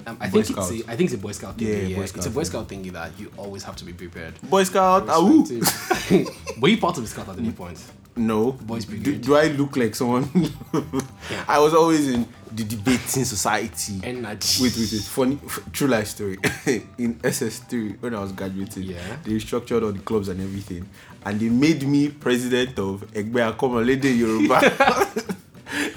Um, 0.06 0.16
I 0.20 0.28
Boy 0.28 0.42
think 0.42 0.58
it's 0.58 0.70
a, 0.70 0.90
I 0.92 0.94
think 0.96 1.06
it's 1.10 1.14
a 1.20 1.22
Boy 1.26 1.32
Scout 1.32 1.56
thingy. 1.56 1.72
Yeah, 1.72 1.88
Yeah, 1.88 1.96
Boy 1.96 2.02
it's 2.04 2.26
a 2.26 2.30
Boy 2.38 2.44
Scout 2.44 2.68
thingy 2.68 2.92
that 2.92 3.10
you 3.18 3.32
always 3.38 3.62
have 3.64 3.76
to 3.80 3.84
be 3.84 3.92
prepared. 3.94 4.34
boy 4.50 4.62
scout 4.64 5.08
ahoo. 5.08 5.40
Respective. 5.42 6.28
Were 6.60 6.68
you 6.68 6.78
part 6.78 6.96
of 6.98 7.02
the 7.04 7.08
Scout 7.08 7.28
at 7.30 7.38
any 7.38 7.50
point? 7.52 7.80
No 8.16 8.52
Boys 8.52 8.84
do, 8.84 8.90
Brigade. 8.92 9.20
do 9.22 9.34
i 9.36 9.48
look 9.48 9.76
like 9.76 9.94
someone 9.94 10.28
i 11.48 11.58
was 11.58 11.74
always 11.74 12.08
in 12.08 12.26
the 12.52 12.62
debating 12.62 13.24
society 13.24 13.94
Energy. 14.04 14.62
Wait, 14.62 14.76
wait, 14.76 14.92
wait. 14.92 15.02
Funny, 15.02 15.38
f- 15.44 15.60
true 15.72 15.88
life 15.88 16.06
story. 16.06 16.38
in 16.98 17.16
SS3, 17.16 18.00
when 18.00 18.14
I 18.14 18.20
was 18.20 18.30
graduating, 18.30 18.84
Yeah. 18.84 19.16
they 19.24 19.40
structured 19.40 19.82
all 19.82 19.90
the 19.90 19.98
clubs 19.98 20.28
and 20.28 20.40
everything, 20.40 20.88
and 21.26 21.40
they 21.40 21.48
made 21.48 21.82
me 21.84 22.10
president 22.10 22.78
of 22.78 23.00
Egbe 23.12 23.40
Akomolede 23.52 24.16
Yoruba. 24.16 24.60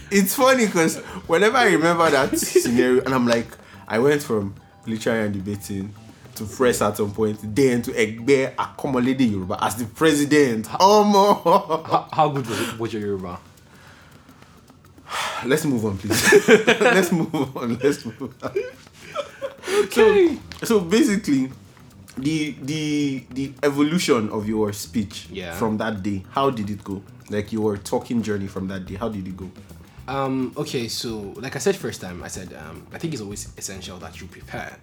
it's 0.09 0.33
funny 0.33 0.65
because 0.65 0.97
whenever 1.27 1.57
I 1.57 1.65
remember 1.73 2.09
that 2.09 2.35
scenario, 2.39 3.03
and 3.03 3.13
I'm 3.13 3.27
like, 3.27 3.47
I 3.87 3.99
went 3.99 4.23
from 4.23 4.55
literary 4.87 5.25
and 5.27 5.33
debating 5.35 5.93
to 6.37 6.45
press 6.45 6.81
at 6.81 6.97
some 6.97 7.11
point, 7.11 7.37
then 7.55 7.81
to 7.83 7.91
Egbe 7.91 8.55
Akomolede 8.55 9.29
Yoruba 9.31 9.57
as 9.63 9.75
the 9.75 9.85
president. 9.85 10.67
Oh, 10.79 11.03
how, 11.83 12.07
how 12.11 12.29
good 12.29 12.47
was, 12.47 12.59
it, 12.61 12.79
was 12.79 12.93
your 12.93 13.01
Yoruba? 13.01 13.39
Let's 15.45 15.65
move 15.65 15.85
on, 15.85 15.97
please. 15.97 16.47
Let's 16.79 17.11
move 17.11 17.33
on. 17.57 17.77
Let's 17.79 18.05
move 18.05 18.21
on. 18.43 18.51
Okay. 19.83 20.37
so 20.63 20.79
basically 20.79 21.51
the 22.17 22.55
the 22.61 23.23
the 23.31 23.53
evolution 23.63 24.29
of 24.29 24.47
your 24.47 24.73
speech 24.73 25.27
Yeah. 25.31 25.53
from 25.55 25.77
that 25.77 26.01
day 26.01 26.23
how 26.31 26.49
did 26.49 26.69
it 26.69 26.83
go 26.83 27.03
like 27.29 27.51
your 27.51 27.77
talking 27.77 28.21
journey 28.23 28.47
from 28.47 28.67
that 28.69 28.85
day 28.85 28.95
how 28.95 29.09
did 29.09 29.27
it 29.27 29.37
go 29.37 29.49
Um, 30.07 30.53
okay, 30.55 30.87
so 30.87 31.33
like 31.35 31.55
I 31.57 31.59
said 31.59 31.75
first 31.75 31.99
time, 31.99 32.23
I 32.23 32.29
said 32.29 32.53
um, 32.55 32.87
I 32.93 32.97
think 32.97 33.11
it's 33.13 33.21
always 33.21 33.49
essential 33.57 33.97
that 33.99 34.21
you 34.21 34.27
prepare. 34.27 34.77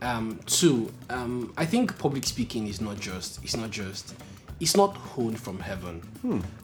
Um, 0.00 0.38
two, 0.46 0.92
um, 1.10 1.52
I 1.56 1.64
think 1.66 1.98
public 1.98 2.24
speaking 2.24 2.68
is 2.68 2.80
not 2.80 3.00
just 3.00 3.42
it's 3.42 3.56
not 3.56 3.70
just 3.70 4.14
it's 4.60 4.76
not 4.76 4.96
honed 4.96 5.38
from 5.40 5.58
heaven. 5.58 6.02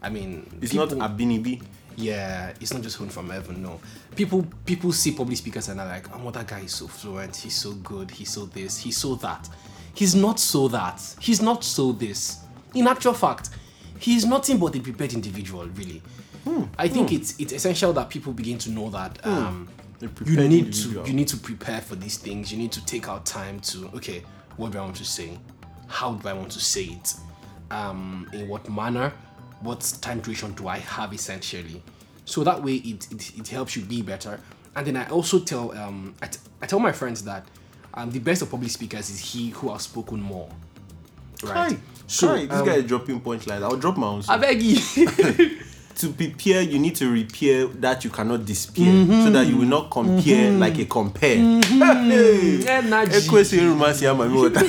I 0.02 0.08
mean, 0.08 0.42
Hmm. 0.42 0.62
it's 0.62 0.72
people- 0.72 0.96
not 0.96 1.10
abinibi 1.10 1.60
yeah, 1.96 2.52
it's 2.60 2.72
not 2.72 2.82
just 2.82 2.96
honed 2.96 3.12
from 3.12 3.30
heaven. 3.30 3.62
No, 3.62 3.78
people 4.16 4.44
people 4.66 4.92
see 4.92 5.12
public 5.12 5.36
speakers 5.38 5.68
and 5.68 5.80
are 5.80 5.86
like, 5.86 6.06
oh, 6.14 6.30
that 6.32 6.46
guy 6.48 6.60
is 6.60 6.74
so 6.74 6.88
fluent. 6.88 7.36
He's 7.36 7.54
so 7.54 7.72
good. 7.72 8.10
He's 8.10 8.30
so 8.30 8.46
this. 8.46 8.78
He's 8.78 8.96
so 8.96 9.14
that. 9.16 9.48
He's 9.94 10.14
not 10.16 10.40
so 10.40 10.66
that. 10.68 11.00
He's 11.20 11.40
not 11.40 11.62
so 11.62 11.92
this. 11.92 12.38
In 12.74 12.88
actual 12.88 13.14
fact, 13.14 13.50
he's 14.00 14.24
nothing 14.26 14.58
but 14.58 14.74
a 14.74 14.80
prepared 14.80 15.12
individual. 15.12 15.66
Really, 15.68 16.02
I 16.78 16.88
think 16.88 17.12
it's 17.12 17.38
it's 17.38 17.52
essential 17.52 17.92
that 17.92 18.10
people 18.10 18.32
begin 18.32 18.58
to 18.58 18.70
know 18.70 18.90
that. 18.90 19.24
Um, 19.24 19.68
A 19.78 19.83
you 20.00 20.36
need 20.36 20.66
individual. 20.66 21.04
to 21.04 21.10
you 21.10 21.16
need 21.16 21.28
to 21.28 21.36
prepare 21.36 21.80
for 21.80 21.96
these 21.96 22.16
things. 22.18 22.52
You 22.52 22.58
need 22.58 22.72
to 22.72 22.84
take 22.84 23.08
out 23.08 23.24
time 23.26 23.60
to 23.60 23.88
okay, 23.96 24.22
what 24.56 24.72
do 24.72 24.78
I 24.78 24.82
want 24.82 24.96
to 24.96 25.04
say? 25.04 25.38
How 25.86 26.12
do 26.12 26.28
I 26.28 26.32
want 26.32 26.50
to 26.52 26.60
say 26.60 26.84
it? 26.84 27.14
Um, 27.70 28.28
in 28.32 28.48
what 28.48 28.68
manner? 28.70 29.12
What 29.60 29.80
time 30.00 30.20
duration 30.20 30.52
do 30.52 30.68
I 30.68 30.78
have 30.78 31.12
essentially? 31.12 31.82
So 32.26 32.44
that 32.44 32.62
way 32.62 32.74
it, 32.76 33.10
it, 33.12 33.38
it 33.38 33.48
helps 33.48 33.76
you 33.76 33.82
be 33.82 34.02
better. 34.02 34.40
And 34.76 34.86
then 34.86 34.96
I 34.96 35.08
also 35.08 35.38
tell 35.38 35.76
um 35.78 36.14
I, 36.22 36.26
t- 36.26 36.40
I 36.62 36.66
tell 36.66 36.80
my 36.80 36.92
friends 36.92 37.22
that 37.24 37.46
um, 37.94 38.10
the 38.10 38.18
best 38.18 38.42
of 38.42 38.50
public 38.50 38.70
speakers 38.70 39.08
is 39.08 39.20
he 39.20 39.50
who 39.50 39.72
has 39.72 39.82
spoken 39.82 40.20
more. 40.20 40.48
Right. 41.42 41.72
Hi. 41.72 41.76
So 42.06 42.36
this 42.36 42.50
um, 42.50 42.66
guy 42.66 42.74
is 42.74 42.84
dropping 42.84 43.20
punchlines. 43.20 43.62
I'll 43.62 43.76
drop 43.76 43.96
my 43.96 44.06
own. 44.06 44.22
I 44.28 44.36
beg 44.36 44.60
you. 44.62 45.60
to 45.96 46.08
prepare, 46.12 46.62
you 46.62 46.78
need 46.78 46.96
to 46.96 47.10
repair 47.10 47.66
that 47.66 48.04
you 48.04 48.10
cannot 48.10 48.44
disappear, 48.44 48.92
Mm-hmm. 48.92 49.24
so 49.24 49.30
that 49.30 49.46
you 49.46 49.56
will 49.56 49.66
not 49.66 49.90
compare 49.90 50.50
like 50.52 50.78
a 50.78 50.84
compare. 50.86 51.36
Hey, 51.36 52.66
Energy. 52.68 53.12
Ekwesi 53.12 53.58
Rumasi 53.60 54.06
Amami 54.08 54.50
Wata. 54.50 54.64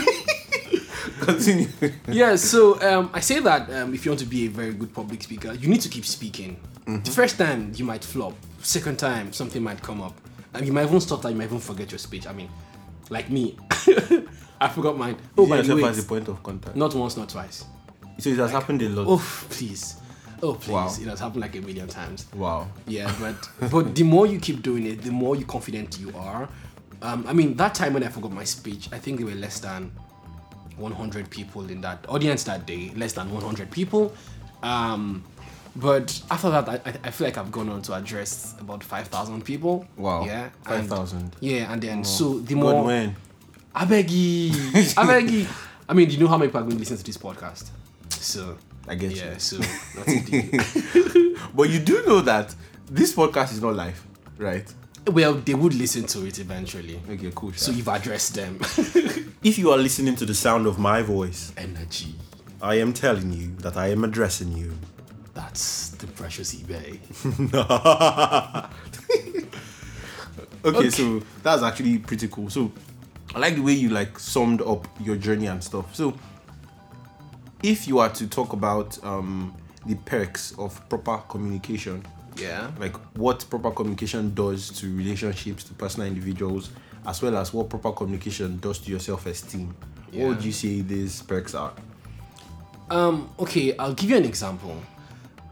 Continue. 1.25 1.67
yeah, 2.07 2.35
so 2.35 2.79
um, 2.81 3.09
I 3.13 3.19
say 3.19 3.39
that 3.39 3.69
um, 3.73 3.93
if 3.93 4.05
you 4.05 4.11
want 4.11 4.19
to 4.19 4.25
be 4.27 4.45
a 4.45 4.49
very 4.49 4.73
good 4.73 4.93
public 4.93 5.23
speaker, 5.23 5.53
you 5.53 5.67
need 5.67 5.81
to 5.81 5.89
keep 5.89 6.05
speaking. 6.05 6.57
The 6.85 7.09
first 7.11 7.37
time 7.39 7.71
you 7.75 7.83
might 7.85 8.03
flop, 8.03 8.33
second 8.61 8.99
time 8.99 9.33
something 9.33 9.63
might 9.63 9.81
come 9.81 10.01
up, 10.03 10.13
and 10.53 10.67
you 10.67 10.71
might 10.73 10.83
even 10.85 10.99
stop 10.99 11.23
that 11.23 11.29
you 11.29 11.35
might 11.35 11.45
even 11.45 11.59
forget 11.59 11.91
your 11.91 11.97
speech. 11.97 12.27
I 12.27 12.33
mean, 12.33 12.49
like 13.09 13.31
me, 13.31 13.57
I 14.61 14.67
forgot 14.69 14.95
mine. 14.97 15.17
Oh, 15.35 15.47
by 15.47 15.57
the 15.57 15.63
yourself 15.63 15.81
way, 15.81 15.89
as 15.89 15.99
a 15.99 16.03
point 16.07 16.27
of 16.27 16.43
contact. 16.43 16.75
not 16.75 16.93
once, 16.93 17.17
not 17.17 17.29
twice. 17.29 17.65
So 18.19 18.29
it 18.29 18.37
has 18.37 18.51
happened 18.51 18.81
a 18.83 18.89
lot. 18.89 19.07
Oh, 19.09 19.45
please, 19.49 19.95
oh 20.43 20.53
please, 20.55 20.71
Wow. 20.71 20.95
it 21.01 21.07
has 21.07 21.19
happened 21.19 21.41
like 21.41 21.55
a 21.55 21.61
million 21.61 21.87
times. 21.87 22.25
Wow. 22.35 22.67
Yeah, 22.87 23.13
but 23.19 23.69
but 23.71 23.95
the 23.95 24.03
more 24.03 24.25
you 24.27 24.39
keep 24.39 24.61
doing 24.61 24.85
it, 24.85 25.01
the 25.01 25.11
more 25.11 25.35
you 25.35 25.45
confident 25.45 25.99
you 25.99 26.11
are. 26.15 26.47
Um, 27.01 27.25
I 27.27 27.33
mean, 27.33 27.55
that 27.57 27.75
time 27.75 27.93
when 27.93 28.03
I 28.03 28.07
forgot 28.07 28.31
my 28.31 28.43
speech, 28.45 28.89
I 28.91 28.97
think 28.97 29.17
there 29.19 29.27
were 29.27 29.35
less 29.35 29.59
than 29.59 29.91
100 30.77 31.29
people 31.29 31.69
in 31.69 31.81
that 31.81 32.05
audience 32.09 32.43
that 32.45 32.65
day, 32.65 32.91
less 32.95 33.13
than 33.13 33.31
100 33.33 33.69
people. 33.71 34.13
Um, 34.63 35.23
but 35.75 36.21
after 36.31 36.49
that, 36.49 36.67
I, 36.69 36.73
I- 36.89 36.99
I 37.05 37.11
feel 37.11 37.27
like 37.27 37.37
I've 37.37 37.51
gone 37.51 37.69
on 37.69 37.81
to 37.83 37.93
address 37.93 38.55
about 38.59 38.83
5,000 38.83 39.43
people. 39.43 39.85
Wow. 39.97 40.25
Yeah. 40.25 40.49
5,000. 40.63 41.35
Yeah, 41.41 41.71
and 41.71 41.81
then 41.81 42.03
so 42.03 42.39
the 42.39 42.53
God 42.55 42.61
more. 42.61 42.83
when? 42.85 43.15
I 43.73 43.85
beg 43.85 44.09
you. 44.09 44.51
I 44.97 45.05
beg 45.05 45.29
you. 45.29 45.47
I 45.89 45.93
mean, 45.93 46.07
do 46.07 46.15
you 46.15 46.19
know 46.21 46.27
how 46.29 46.37
many 46.37 46.47
people 46.47 46.61
are 46.61 46.63
going 46.63 46.73
to 46.77 46.79
listen 46.79 46.97
to 46.97 47.03
this 47.03 47.17
podcast? 47.17 47.69
So. 48.09 48.57
I 48.87 48.95
get 48.95 49.11
yeah, 49.11 49.33
you. 49.33 49.39
so 49.39 49.57
deep. 50.05 50.61
But 51.55 51.69
you 51.69 51.79
do 51.79 52.03
know 52.05 52.21
that 52.21 52.53
this 52.89 53.15
podcast 53.15 53.53
is 53.53 53.61
not 53.61 53.75
live, 53.75 54.05
right? 54.37 54.71
well, 55.07 55.33
they 55.33 55.53
would 55.53 55.73
listen 55.73 56.05
to 56.07 56.25
it 56.25 56.39
eventually. 56.39 56.99
Okay, 57.09 57.31
cool. 57.35 57.53
So 57.53 57.71
you've 57.71 57.87
addressed 57.87 58.35
them. 58.35 58.57
if 59.43 59.57
you 59.57 59.71
are 59.71 59.77
listening 59.77 60.15
to 60.17 60.25
the 60.25 60.33
sound 60.33 60.65
of 60.65 60.79
my 60.79 61.01
voice, 61.01 61.53
Energy. 61.57 62.15
I 62.61 62.75
am 62.75 62.93
telling 62.93 63.31
you 63.31 63.55
that 63.57 63.77
I 63.77 63.87
am 63.87 64.03
addressing 64.03 64.51
you. 64.51 64.73
That's 65.33 65.89
the 65.89 66.07
precious 66.07 66.55
eBay. 66.55 66.99
okay, 70.65 70.89
so 70.89 71.21
that's 71.43 71.61
actually 71.61 71.99
pretty 71.99 72.27
cool. 72.29 72.49
So 72.49 72.71
I 73.35 73.39
like 73.39 73.55
the 73.55 73.61
way 73.61 73.73
you 73.73 73.89
like 73.89 74.17
summed 74.17 74.61
up 74.61 74.87
your 74.99 75.17
journey 75.17 75.47
and 75.47 75.63
stuff. 75.63 75.93
So 75.93 76.15
if 77.65 77.87
you 77.87 77.97
are 77.99 78.09
to 78.09 78.27
talk 78.27 78.53
about 78.53 79.03
um 79.03 79.53
the 79.85 79.95
perks 79.95 80.53
of 80.57 80.87
proper 80.89 81.17
communication, 81.29 82.03
Yeah. 82.37 82.71
like 82.79 82.95
what 83.17 83.45
proper 83.49 83.71
communication 83.71 84.33
does 84.33 84.69
to 84.79 84.95
relationships, 84.95 85.63
to 85.65 85.73
personal 85.73 86.07
individuals, 86.07 86.69
as 87.05 87.21
well 87.21 87.37
as 87.37 87.53
what 87.53 87.69
proper 87.69 87.91
communication 87.91 88.57
does 88.59 88.79
to 88.79 88.89
your 88.91 88.99
self-esteem. 88.99 89.75
What 90.11 90.27
would 90.29 90.43
you 90.43 90.51
say 90.51 90.81
these 90.81 91.21
perks 91.21 91.53
are? 91.53 91.73
Um, 92.89 93.29
okay, 93.39 93.75
I'll 93.77 93.93
give 93.93 94.09
you 94.09 94.17
an 94.17 94.25
example. 94.25 94.75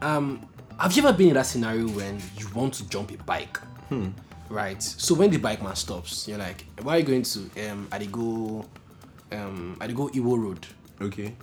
Um, 0.02 0.40
have 0.80 0.92
you 0.96 1.02
ever 1.06 1.16
been 1.16 1.28
in 1.28 1.34
that 1.34 1.46
scenario 1.46 1.88
when 1.88 2.20
you 2.38 2.48
want 2.54 2.74
to 2.74 2.88
jump 2.88 3.12
a 3.12 3.16
bike? 3.24 3.58
Hmm. 3.88 4.08
Right. 4.48 4.82
So 4.82 5.14
when 5.14 5.30
the 5.30 5.36
bike 5.38 5.62
man 5.62 5.76
stops, 5.76 6.26
you're 6.28 6.38
like, 6.38 6.64
where 6.82 6.96
are 6.96 6.98
you 6.98 7.04
going 7.04 7.22
to? 7.22 7.70
Um, 7.70 7.88
I 7.92 8.04
go, 8.06 8.64
um, 9.32 9.76
I 9.80 9.86
go 9.88 10.08
Iwo 10.08 10.38
Road. 10.38 10.66
Okay. 11.00 11.34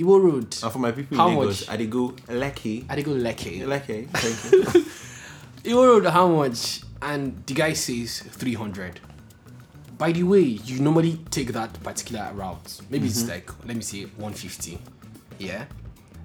Iwo 0.00 0.22
Road. 0.22 0.56
And 0.62 0.72
for 0.72 0.78
my 0.78 0.92
people 0.92 1.16
How 1.16 1.28
in 1.28 1.36
Lagos, 1.36 1.60
much? 1.66 1.74
I 1.74 1.76
they 1.76 1.86
go 1.86 2.14
lucky. 2.28 2.86
I 2.88 3.02
go 3.02 3.10
Lekki. 3.12 3.66
Lucky. 3.66 4.08
Thank 4.12 4.52
you. 4.52 4.84
Iwo 5.72 5.86
Road, 5.86 6.06
how 6.06 6.28
much? 6.28 6.82
And 7.02 7.42
the 7.46 7.54
guy 7.54 7.72
says 7.74 8.20
300. 8.20 9.00
By 9.98 10.12
the 10.12 10.22
way, 10.22 10.40
you 10.40 10.80
normally 10.80 11.18
take 11.30 11.52
that 11.52 11.72
particular 11.82 12.30
route. 12.32 12.80
Maybe 12.88 13.06
it's 13.06 13.28
like, 13.28 13.50
let 13.66 13.76
me 13.76 13.82
say 13.82 14.04
150. 14.04 14.78
Yeah? 15.38 15.66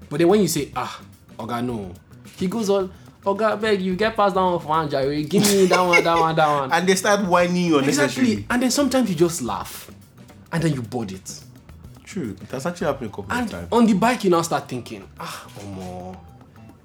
But 0.08 0.18
then 0.18 0.28
when 0.28 0.40
you 0.40 0.48
say, 0.48 0.72
ah, 0.74 1.02
Oga, 1.38 1.62
no. 1.64 1.92
He 2.38 2.46
goes 2.46 2.70
on, 2.70 2.90
Oga, 3.24 3.60
beg 3.60 3.82
you, 3.82 3.96
get 3.96 4.16
past 4.16 4.34
that 4.34 4.40
one 4.40 4.58
for 4.60 4.68
one, 4.68 4.88
Jerry. 4.88 5.24
Give 5.24 5.42
me 5.42 5.66
that 5.66 5.80
one, 5.80 6.02
that 6.02 6.18
one, 6.18 6.36
that 6.36 6.48
one. 6.48 6.72
and 6.72 6.88
they 6.88 6.94
start 6.94 7.26
whining 7.26 7.66
you 7.66 7.78
unnecessarily. 7.78 8.32
exactly. 8.32 8.46
And 8.48 8.62
then 8.62 8.70
sometimes 8.70 9.10
you 9.10 9.16
just 9.16 9.42
laugh. 9.42 9.90
And 10.52 10.62
then 10.62 10.72
you 10.72 10.80
board 10.80 11.12
it. 11.12 11.42
True. 12.16 12.34
It 12.40 12.50
has 12.50 12.64
actually 12.64 12.86
happened 12.86 13.10
a 13.10 13.14
couple 13.14 13.30
of 13.30 13.38
And 13.38 13.50
times. 13.50 13.68
on 13.70 13.84
the 13.84 13.92
bike, 13.92 14.24
you 14.24 14.30
now 14.30 14.40
start 14.40 14.66
thinking, 14.66 15.06
ah, 15.20 15.46
omo, 15.58 16.16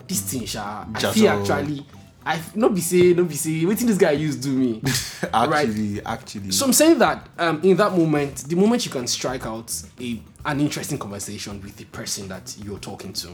this 0.06 0.20
thing, 0.24 0.46
sha, 0.46 0.86
I 0.94 1.00
Just 1.00 1.18
feel 1.18 1.32
all- 1.32 1.40
actually, 1.40 1.86
I 2.26 2.38
not 2.54 2.76
be 2.76 2.82
say, 2.82 3.14
not 3.14 3.30
be 3.30 3.36
say, 3.36 3.64
waiting 3.66 3.88
this 3.88 3.98
guy 3.98 4.12
used 4.12 4.44
do 4.44 4.52
me. 4.52 4.82
actually, 5.34 6.02
actually. 6.06 6.52
So 6.52 6.66
I'm 6.66 6.74
saying 6.74 7.00
that 7.00 7.30
um, 7.40 7.62
in 7.64 7.78
that 7.78 7.94
moment, 7.98 8.40
the 8.40 8.58
moment 8.58 8.86
you 8.86 8.92
can 8.92 9.08
strike 9.08 9.46
out 9.46 9.72
a 10.02 10.22
an 10.44 10.60
interesting 10.60 10.98
conversation 10.98 11.62
with 11.62 11.78
the 11.78 11.86
person 11.86 12.28
that 12.28 12.54
you're 12.62 12.80
talking 12.80 13.14
to, 13.14 13.30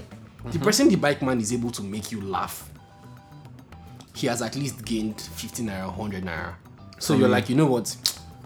the 0.52 0.60
person 0.60 0.90
the 0.90 0.98
bike 0.98 1.24
man 1.24 1.40
is 1.42 1.52
able 1.52 1.72
to 1.72 1.82
make 1.82 2.12
you 2.12 2.22
laugh. 2.22 2.70
He 4.14 4.28
has 4.28 4.44
at 4.44 4.56
least 4.56 4.86
gained 4.86 5.20
50 5.20 5.64
naira, 5.64 5.88
100 5.88 6.24
naira. 6.24 6.54
So 7.00 7.16
you're 7.16 7.28
like, 7.30 7.50
you 7.50 7.56
know 7.56 7.66
what? 7.66 7.96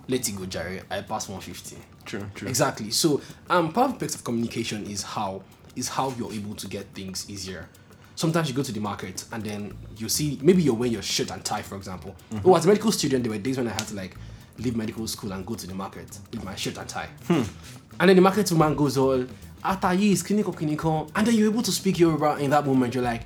Let 0.08 0.28
it 0.30 0.36
go, 0.38 0.46
Jerry. 0.46 0.82
I 0.90 1.02
pass 1.02 1.28
150. 1.28 1.78
True, 2.06 2.26
true. 2.36 2.48
Exactly. 2.48 2.92
So 2.92 3.22
um, 3.50 3.72
part 3.72 3.92
of 3.92 4.00
the 4.00 4.06
of 4.06 4.24
communication 4.24 4.86
is 4.86 5.04
how 5.04 5.44
is 5.76 5.88
how 5.88 6.14
you're 6.18 6.34
able 6.34 6.56
to 6.56 6.68
get 6.68 6.86
things 6.94 7.30
easier. 7.30 7.70
Sometimes 8.16 8.50
you 8.50 8.54
go 8.56 8.62
to 8.64 8.72
the 8.72 8.80
market 8.80 9.24
and 9.32 9.42
then 9.44 9.74
you 9.98 10.10
see 10.10 10.38
maybe 10.42 10.62
you're 10.62 10.74
wearing 10.76 10.94
your 10.94 11.02
shirt 11.02 11.32
and 11.32 11.44
tie, 11.44 11.62
for 11.62 11.76
example. 11.76 12.16
Oh, 12.44 12.56
as 12.56 12.66
a 12.66 12.68
medical 12.68 12.92
student, 12.92 13.24
there 13.24 13.32
were 13.32 13.38
days 13.38 13.58
when 13.58 13.68
I 13.68 13.72
had 13.72 13.88
to 13.88 13.96
like 13.96 14.16
leave 14.58 14.76
medical 14.76 15.08
school 15.08 15.32
and 15.32 15.46
go 15.46 15.56
to 15.56 15.66
the 15.66 15.74
market 15.74 16.20
with 16.32 16.44
my 16.44 16.56
shirt 16.56 16.78
and 16.78 16.88
tie. 16.90 17.10
And 17.30 18.10
then 18.10 18.16
the 18.16 18.22
market 18.22 18.52
woman 18.52 18.76
goes 18.76 18.98
all, 18.98 19.26
Atayi 19.64 20.12
is 20.12 20.24
clinical 20.24 20.54
clinical, 20.54 21.10
and 21.16 21.26
then 21.26 21.36
you're 21.36 21.50
able 21.50 21.62
to 21.62 21.72
speak 21.72 22.00
Yoruba 22.00 22.38
in 22.38 22.50
that 22.50 22.66
moment. 22.66 22.94
You're 22.96 23.04
like, 23.04 23.22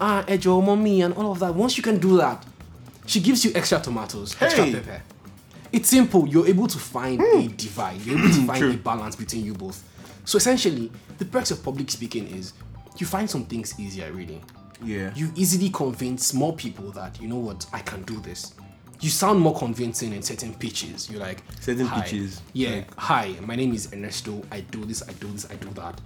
ah, 0.00 0.24
Ejo, 0.26 0.64
mommy, 0.64 1.02
and 1.02 1.14
all 1.14 1.30
of 1.32 1.38
that. 1.40 1.54
Once 1.54 1.76
you 1.76 1.82
can 1.82 1.98
do 1.98 2.16
that, 2.16 2.44
she 3.06 3.20
gives 3.20 3.44
you 3.44 3.52
extra 3.54 3.80
tomatoes, 3.80 4.34
extra 4.40 4.64
Hey. 4.64 4.72
pepper. 4.74 5.02
It's 5.74 5.88
simple. 5.88 6.28
You're 6.28 6.46
able 6.46 6.66
to 6.68 6.78
find 6.78 7.20
a 7.20 7.48
divide. 7.48 8.00
You're 8.02 8.18
able 8.18 8.28
to 8.30 8.46
find 8.46 8.58
True. 8.60 8.70
a 8.72 8.76
balance 8.76 9.16
between 9.16 9.44
you 9.44 9.54
both. 9.54 9.82
So 10.24 10.36
essentially, 10.38 10.90
the 11.18 11.24
perks 11.24 11.50
of 11.50 11.62
public 11.62 11.90
speaking 11.90 12.28
is 12.28 12.52
you 12.98 13.06
find 13.06 13.28
some 13.28 13.44
things 13.44 13.78
easier. 13.78 14.12
Really, 14.12 14.40
Yeah. 14.84 15.12
you 15.16 15.30
easily 15.34 15.70
convince 15.70 16.32
more 16.32 16.54
people 16.54 16.90
that 16.92 17.20
you 17.20 17.28
know 17.28 17.38
what 17.38 17.66
I 17.72 17.80
can 17.80 18.02
do 18.04 18.20
this. 18.20 18.54
You 19.00 19.10
sound 19.10 19.40
more 19.40 19.54
convincing 19.58 20.12
in 20.14 20.22
certain 20.22 20.54
pitches. 20.54 21.10
You're 21.10 21.20
like 21.20 21.42
Certain 21.60 21.86
"Hi." 21.86 22.00
pitches, 22.02 22.40
Yeah. 22.52 22.70
like- 22.76 22.94
Hi, 22.96 23.34
my 23.44 23.56
name 23.56 23.74
is 23.74 23.92
Ernesto. 23.92 24.42
I 24.52 24.60
do 24.60 24.84
this. 24.84 25.02
I 25.06 25.12
do 25.14 25.26
this. 25.28 25.46
I 25.50 25.56
do 25.56 25.68
that. 25.74 26.00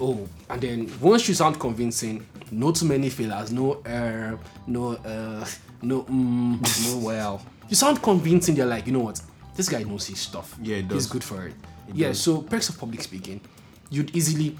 Oh, 0.00 0.28
and 0.50 0.60
then 0.60 0.92
once 1.00 1.28
you 1.28 1.34
sound 1.34 1.60
convincing, 1.60 2.26
no 2.50 2.72
too 2.72 2.86
many 2.86 3.08
fillers, 3.08 3.52
no 3.52 3.74
uh, 3.86 4.36
no 4.66 4.94
uh, 4.96 5.46
no 5.80 6.02
mm, 6.02 6.90
no 6.90 7.06
well. 7.06 7.40
You 7.72 7.76
sound 7.76 8.02
convincing. 8.02 8.54
They're 8.54 8.66
like, 8.66 8.86
you 8.86 8.92
know 8.92 8.98
what? 8.98 9.22
This 9.54 9.66
guy 9.66 9.82
knows 9.82 10.06
his 10.06 10.18
stuff. 10.18 10.58
Yeah, 10.60 10.76
it 10.76 10.90
He's 10.90 11.06
good 11.06 11.24
for 11.24 11.46
it. 11.46 11.54
yeah. 11.94 12.12
So 12.12 12.42
perks 12.42 12.68
of 12.68 12.78
public 12.78 13.00
speaking, 13.00 13.40
you'd 13.88 14.14
easily 14.14 14.58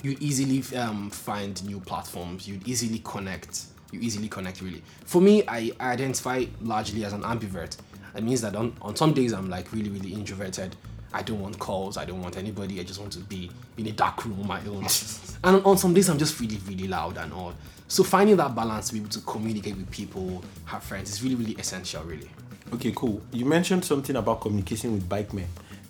you'd 0.00 0.22
easily 0.22 0.64
um, 0.78 1.10
find 1.10 1.62
new 1.66 1.78
platforms. 1.78 2.48
You'd 2.48 2.66
easily 2.66 3.00
connect. 3.00 3.66
You 3.92 4.00
easily 4.00 4.30
connect. 4.30 4.62
Really, 4.62 4.82
for 5.04 5.20
me, 5.20 5.46
I 5.46 5.72
identify 5.78 6.46
largely 6.62 7.04
as 7.04 7.12
an 7.12 7.20
ambivert. 7.20 7.76
It 8.16 8.24
means 8.24 8.40
that 8.40 8.56
on, 8.56 8.74
on 8.80 8.96
some 8.96 9.12
days 9.12 9.34
I'm 9.34 9.50
like 9.50 9.70
really 9.70 9.90
really 9.90 10.14
introverted. 10.14 10.74
I 11.12 11.20
don't 11.20 11.42
want 11.42 11.58
calls. 11.58 11.98
I 11.98 12.06
don't 12.06 12.22
want 12.22 12.38
anybody. 12.38 12.80
I 12.80 12.82
just 12.82 12.98
want 12.98 13.12
to 13.12 13.20
be 13.20 13.50
in 13.76 13.88
a 13.88 13.92
dark 13.92 14.24
room 14.24 14.40
on 14.40 14.46
my 14.46 14.60
own. 14.60 14.86
and 15.44 15.62
on 15.66 15.76
some 15.76 15.92
days 15.92 16.08
I'm 16.08 16.16
just 16.16 16.40
really 16.40 16.58
really 16.66 16.88
loud 16.88 17.18
and 17.18 17.30
all. 17.30 17.52
So 17.88 18.04
finding 18.04 18.36
that 18.36 18.54
balance 18.54 18.88
to 18.88 18.94
be 18.94 19.00
able 19.00 19.08
to 19.10 19.20
communicate 19.20 19.76
with 19.76 19.90
people, 19.90 20.44
have 20.66 20.82
friends, 20.82 21.10
is 21.10 21.22
really 21.22 21.34
really 21.36 21.54
essential. 21.54 22.02
Really. 22.04 22.28
Okay, 22.74 22.92
cool. 22.94 23.22
You 23.32 23.46
mentioned 23.46 23.84
something 23.84 24.14
about 24.14 24.42
communication 24.42 24.92
with 24.92 25.08
bike 25.08 25.32
men. 25.32 25.46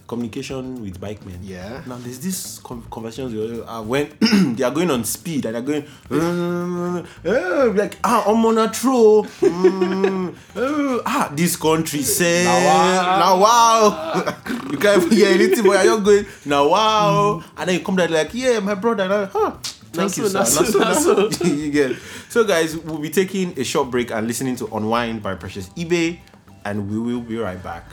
Communication 0.07 0.81
with 0.81 0.99
bike 1.01 1.27
men. 1.27 1.39
Yeah. 1.43 1.83
Now 1.87 1.97
there's 1.97 2.21
this 2.21 2.61
con- 2.61 2.85
conversations 2.91 3.35
uh, 3.67 3.83
when 3.83 4.09
they 4.57 4.63
are 4.65 4.71
going 4.71 4.91
on 4.91 5.05
speed 5.05 5.45
and 5.45 5.55
they're 5.55 5.61
going 5.61 5.85
"Uh, 6.11 7.03
uh, 7.27 7.73
like 7.75 7.99
ah 8.05 8.25
I'm 8.31 8.47
on 8.47 8.57
a 8.59 8.73
throw. 8.73 9.25
Mm, 9.43 10.35
uh, 10.57 11.03
ah 11.07 11.29
this 11.35 11.57
country 11.57 12.01
say 12.03 12.45
Now, 12.45 13.37
wow. 13.39 14.35
you 14.71 14.79
can't 14.79 15.13
hear 15.13 15.29
anything, 15.29 15.65
but 15.67 15.85
you're 15.85 16.01
going 16.01 16.25
now 16.47 16.69
wow. 16.69 17.43
And 17.59 17.69
then 17.69 17.79
you 17.81 17.85
come 17.85 17.97
there 17.97 18.09
like 18.09 18.33
yeah 18.33 18.61
my 18.61 18.75
brother. 18.77 19.03
And 19.03 19.31
huh. 19.31 19.53
Thank 19.93 20.17
you, 20.17 20.29
sir. 20.29 20.39
Na 20.39 20.45
so, 20.45 20.63
Na 20.63 20.71
so, 20.71 20.79
na 20.79 20.85
na 20.85 20.95
so. 20.95 21.31
so. 21.31 21.45
you 21.47 21.71
get. 21.71 21.93
it. 21.93 21.99
So, 22.29 22.45
guys, 22.45 22.77
we'll 22.77 22.99
be 22.99 23.11
taking 23.11 23.59
a 23.59 23.65
short 23.65 23.91
break 23.91 24.11
and 24.11 24.27
listening 24.27 24.57
to 24.57 24.67
Unwind 24.75 25.23
by 25.23 25.35
Precious 25.35 25.69
eBay, 25.71 26.21
and 26.65 26.91
we 26.91 26.99
will 26.99 27.21
be 27.21 27.39
right 27.39 27.63
back. 27.63 27.85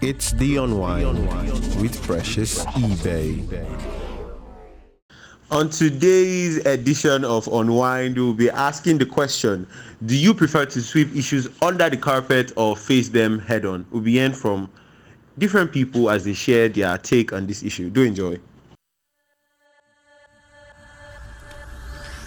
It's 0.00 0.32
the 0.32 0.56
Unwind, 0.56 1.18
with 1.80 2.02
Precious 2.02 2.64
eBay. 2.66 3.48
On 5.52 5.68
today's 5.68 6.64
edition 6.64 7.24
of 7.26 7.46
Unwind, 7.48 8.16
we'll 8.16 8.32
be 8.32 8.48
asking 8.50 8.98
the 8.98 9.06
question 9.06 9.66
Do 10.06 10.16
you 10.16 10.32
prefer 10.32 10.64
to 10.66 10.80
sweep 10.80 11.14
issues 11.14 11.46
under 11.60 11.90
the 11.90 11.96
carpet 11.98 12.52
or 12.56 12.74
face 12.74 13.10
them 13.10 13.38
head 13.38 13.66
on? 13.66 13.86
We'll 13.90 14.02
be 14.02 14.12
hearing 14.12 14.32
from 14.32 14.70
different 15.38 15.70
people 15.70 16.10
as 16.10 16.24
they 16.24 16.32
share 16.32 16.68
their 16.68 16.96
take 16.98 17.32
on 17.32 17.46
this 17.46 17.62
issue. 17.62 17.90
Do 17.90 18.02
enjoy. 18.02 18.38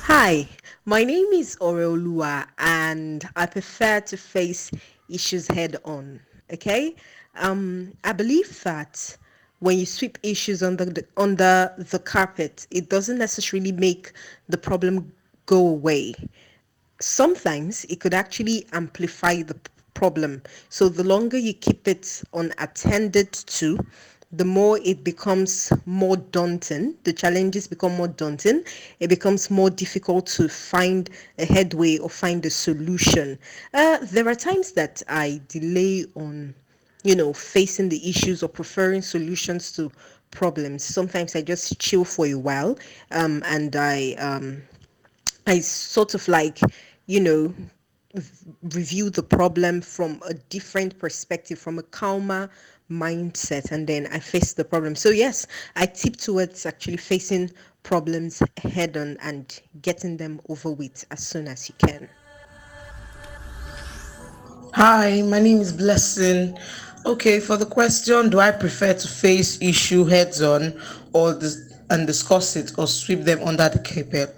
Hi, 0.08 0.48
my 0.86 1.04
name 1.04 1.34
is 1.34 1.56
Oreolua 1.56 2.46
and 2.60 3.28
I 3.36 3.48
prefer 3.48 4.02
to 4.02 4.16
face 4.16 4.70
issues 5.10 5.48
head 5.48 5.78
on. 5.84 6.20
Okay? 6.54 6.96
Um, 7.38 7.92
I 8.04 8.12
believe 8.12 8.62
that 8.62 9.18
when 9.62 9.80
you 9.80 9.88
sweep 9.88 10.20
issues 10.22 10.62
under 10.62 10.86
the, 10.86 11.08
under 11.18 11.74
the 11.76 11.98
carpet, 11.98 12.68
it 12.70 12.88
doesn't 12.88 13.18
necessarily 13.18 13.72
make 13.72 14.14
the 14.48 14.60
problem 14.60 15.12
go 15.48 15.58
away. 15.58 16.14
Sometimes 17.02 17.84
it 17.86 18.00
could 18.00 18.14
actually 18.14 18.68
amplify 18.74 19.42
the 19.42 19.60
problem. 19.96 20.44
So 20.70 20.88
the 20.88 21.04
longer 21.04 21.40
you 21.40 21.56
keep 21.56 21.88
it 21.88 22.22
unattended 22.32 23.34
to, 23.34 23.80
the 24.38 24.46
more 24.46 24.80
it 24.84 25.04
becomes 25.04 25.72
more 25.86 26.18
daunting. 26.18 26.96
The 27.04 27.14
challenges 27.14 27.68
become 27.68 27.96
more 27.96 28.08
daunting. 28.08 28.64
It 29.00 29.08
becomes 29.08 29.50
more 29.50 29.70
difficult 29.70 30.28
to 30.28 30.50
find 30.50 31.10
a 31.38 31.46
headway 31.46 31.98
or 31.98 32.10
find 32.10 32.46
a 32.46 32.50
solution. 32.50 33.40
Uh, 33.74 34.00
there 34.02 34.28
are 34.28 34.36
times 34.36 34.74
that 34.74 35.02
I 35.08 35.42
delay 35.48 36.06
on, 36.16 36.54
you 37.04 37.16
know, 37.16 37.34
facing 37.34 37.90
the 37.90 38.10
issues 38.10 38.44
or 38.44 38.50
preferring 38.50 39.02
solutions 39.02 39.72
to 39.74 39.92
problems. 40.32 40.84
Sometimes 40.84 41.36
I 41.36 41.42
just 41.42 41.80
chill 41.80 42.04
for 42.04 42.26
a 42.26 42.36
while, 42.36 42.78
um, 43.12 43.42
and 43.46 43.76
I 43.76 44.14
um, 44.20 44.64
I 45.48 45.60
sort 45.60 46.14
of 46.14 46.28
like, 46.28 46.60
you 47.06 47.20
know, 47.20 47.54
review 48.74 49.10
the 49.10 49.24
problem 49.24 49.82
from 49.82 50.22
a 50.28 50.34
different 50.34 50.98
perspective, 51.00 51.60
from 51.60 51.80
a 51.80 51.84
calmer 51.84 52.50
mindset 52.90 53.72
and 53.72 53.88
then 53.88 54.08
I 54.12 54.20
face 54.20 54.54
the 54.54 54.64
problem. 54.64 54.96
So 54.96 55.10
yes, 55.10 55.48
I 55.76 55.86
tip 55.86 56.18
towards 56.18 56.66
actually 56.66 56.98
facing 56.98 57.52
problems 57.84 58.42
head 58.58 58.98
on 58.98 59.18
and 59.22 59.60
getting 59.82 60.18
them 60.18 60.42
over 60.50 60.72
with 60.72 61.06
as 61.12 61.26
soon 61.26 61.48
as 61.48 61.70
you 61.70 61.76
can. 61.88 62.10
Hi, 64.74 65.22
my 65.22 65.40
name 65.40 65.62
is 65.62 65.72
Blessing. 65.72 66.58
Okay, 67.06 67.40
for 67.40 67.56
the 67.56 67.66
question, 67.66 68.30
do 68.30 68.40
I 68.40 68.52
prefer 68.52 68.94
to 68.94 69.08
face 69.08 69.62
issue 69.62 70.06
heads 70.06 70.42
on 70.42 70.80
or 71.14 71.34
dis- 71.34 71.74
and 71.90 72.08
discuss 72.08 72.56
it 72.56 72.72
or 72.78 72.88
sweep 72.88 73.22
them 73.22 73.40
under 73.44 73.70
the 73.70 73.80
carpet? 73.80 74.36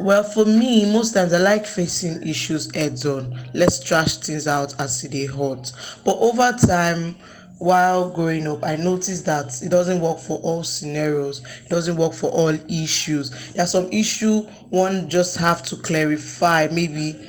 Well, 0.00 0.24
for 0.24 0.44
me, 0.44 0.90
most 0.90 1.12
times 1.12 1.32
I 1.32 1.38
like 1.38 1.66
facing 1.66 2.26
issues 2.26 2.74
heads 2.74 3.04
on. 3.04 3.38
Let's 3.52 3.82
trash 3.82 4.16
things 4.16 4.46
out 4.46 4.74
as 4.80 5.02
they 5.02 5.26
hot. 5.26 5.70
But 6.04 6.16
over 6.18 6.52
time, 6.66 7.16
while 7.58 8.10
growing 8.10 8.46
up, 8.46 8.64
I 8.64 8.76
noticed 8.76 9.26
that 9.26 9.62
it 9.62 9.70
doesn't 9.70 10.00
work 10.00 10.18
for 10.18 10.38
all 10.38 10.64
scenarios. 10.64 11.42
It 11.64 11.68
doesn't 11.68 11.96
work 11.96 12.12
for 12.12 12.30
all 12.30 12.56
issues. 12.68 13.30
There 13.52 13.64
are 13.64 13.68
some 13.68 13.88
issue 13.92 14.42
one 14.70 15.08
just 15.08 15.36
have 15.36 15.62
to 15.64 15.76
clarify, 15.76 16.68
maybe 16.70 17.28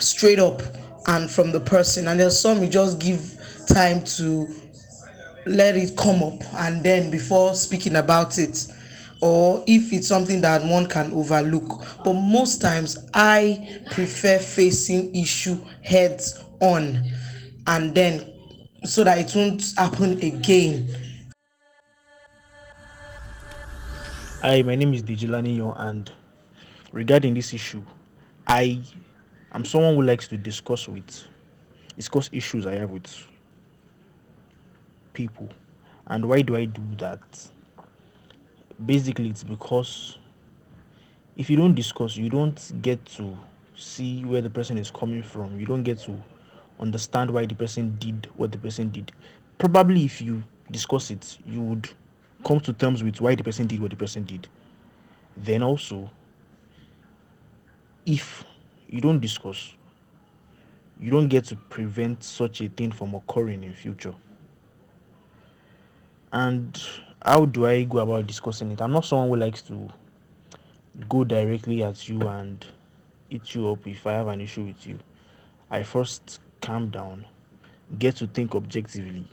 straight 0.00 0.38
up 0.38 0.62
and 1.06 1.30
from 1.30 1.52
the 1.52 1.60
person 1.60 2.08
and 2.08 2.18
there's 2.18 2.38
some 2.38 2.62
you 2.62 2.68
just 2.68 2.98
give 2.98 3.38
time 3.68 4.02
to 4.04 4.48
let 5.46 5.76
it 5.76 5.96
come 5.96 6.22
up 6.22 6.40
and 6.54 6.82
then 6.82 7.10
before 7.10 7.54
speaking 7.54 7.96
about 7.96 8.38
it 8.38 8.66
or 9.20 9.62
if 9.66 9.92
it's 9.92 10.08
something 10.08 10.40
that 10.40 10.62
one 10.64 10.86
can 10.86 11.12
overlook 11.12 11.84
but 12.02 12.14
most 12.14 12.60
times 12.60 13.06
i 13.12 13.80
prefer 13.90 14.38
facing 14.38 15.14
issue 15.14 15.58
heads 15.82 16.42
on 16.60 17.04
and 17.66 17.94
then 17.94 18.33
so 18.84 19.04
that 19.04 19.18
it 19.18 19.34
won't 19.34 19.72
happen 19.76 20.12
again 20.22 20.88
Hi, 24.44 24.60
my 24.60 24.74
name 24.74 24.92
is 24.92 25.02
Dijilani 25.02 25.56
Yo, 25.56 25.72
and 25.72 26.12
regarding 26.92 27.32
this 27.32 27.54
issue, 27.54 27.82
I 28.46 28.82
am 29.52 29.64
someone 29.64 29.94
who 29.94 30.02
likes 30.02 30.28
to 30.28 30.36
discuss 30.36 30.86
with 30.86 31.24
discuss 31.96 32.28
issues 32.30 32.66
I 32.66 32.74
have 32.74 32.90
with 32.90 33.06
people. 35.14 35.48
And 36.08 36.28
why 36.28 36.42
do 36.42 36.56
I 36.56 36.66
do 36.66 36.82
that? 36.98 37.22
Basically, 38.84 39.30
it's 39.30 39.44
because 39.44 40.18
if 41.38 41.48
you 41.48 41.56
don't 41.56 41.74
discuss, 41.74 42.14
you 42.14 42.28
don't 42.28 42.82
get 42.82 43.02
to 43.16 43.34
see 43.76 44.26
where 44.26 44.42
the 44.42 44.50
person 44.50 44.76
is 44.76 44.90
coming 44.90 45.22
from. 45.22 45.58
You 45.58 45.64
don't 45.64 45.84
get 45.84 46.00
to 46.00 46.22
understand 46.80 47.30
why 47.30 47.46
the 47.46 47.54
person 47.54 47.96
did 47.98 48.28
what 48.36 48.52
the 48.52 48.58
person 48.58 48.90
did. 48.90 49.12
Probably, 49.58 50.04
if 50.04 50.20
you 50.20 50.42
discuss 50.70 51.10
it, 51.10 51.38
you 51.46 51.60
would 51.60 51.88
come 52.44 52.60
to 52.60 52.72
terms 52.72 53.02
with 53.02 53.20
why 53.20 53.34
the 53.34 53.44
person 53.44 53.66
did 53.66 53.80
what 53.80 53.90
the 53.90 53.96
person 53.96 54.24
did. 54.24 54.48
Then 55.36 55.62
also, 55.62 56.10
if 58.06 58.44
you 58.88 59.00
don't 59.00 59.20
discuss, 59.20 59.74
you 61.00 61.10
don't 61.10 61.28
get 61.28 61.44
to 61.46 61.56
prevent 61.56 62.22
such 62.22 62.60
a 62.60 62.68
thing 62.68 62.92
from 62.92 63.14
occurring 63.14 63.64
in 63.64 63.72
future. 63.72 64.14
And 66.32 66.80
how 67.22 67.46
do 67.46 67.66
I 67.66 67.84
go 67.84 67.98
about 67.98 68.26
discussing 68.26 68.70
it? 68.72 68.80
I'm 68.80 68.92
not 68.92 69.04
someone 69.04 69.28
who 69.28 69.36
likes 69.36 69.62
to 69.62 69.88
go 71.08 71.24
directly 71.24 71.82
at 71.82 72.08
you 72.08 72.20
and 72.28 72.64
eat 73.30 73.54
you 73.54 73.70
up 73.70 73.86
if 73.86 74.06
I 74.06 74.12
have 74.12 74.28
an 74.28 74.40
issue 74.40 74.64
with 74.64 74.86
you. 74.86 74.98
I 75.70 75.82
first 75.82 76.40
calm 76.64 76.88
down, 76.88 77.26
get 77.98 78.16
to 78.16 78.26
think 78.26 78.54
objectively. 78.54 79.28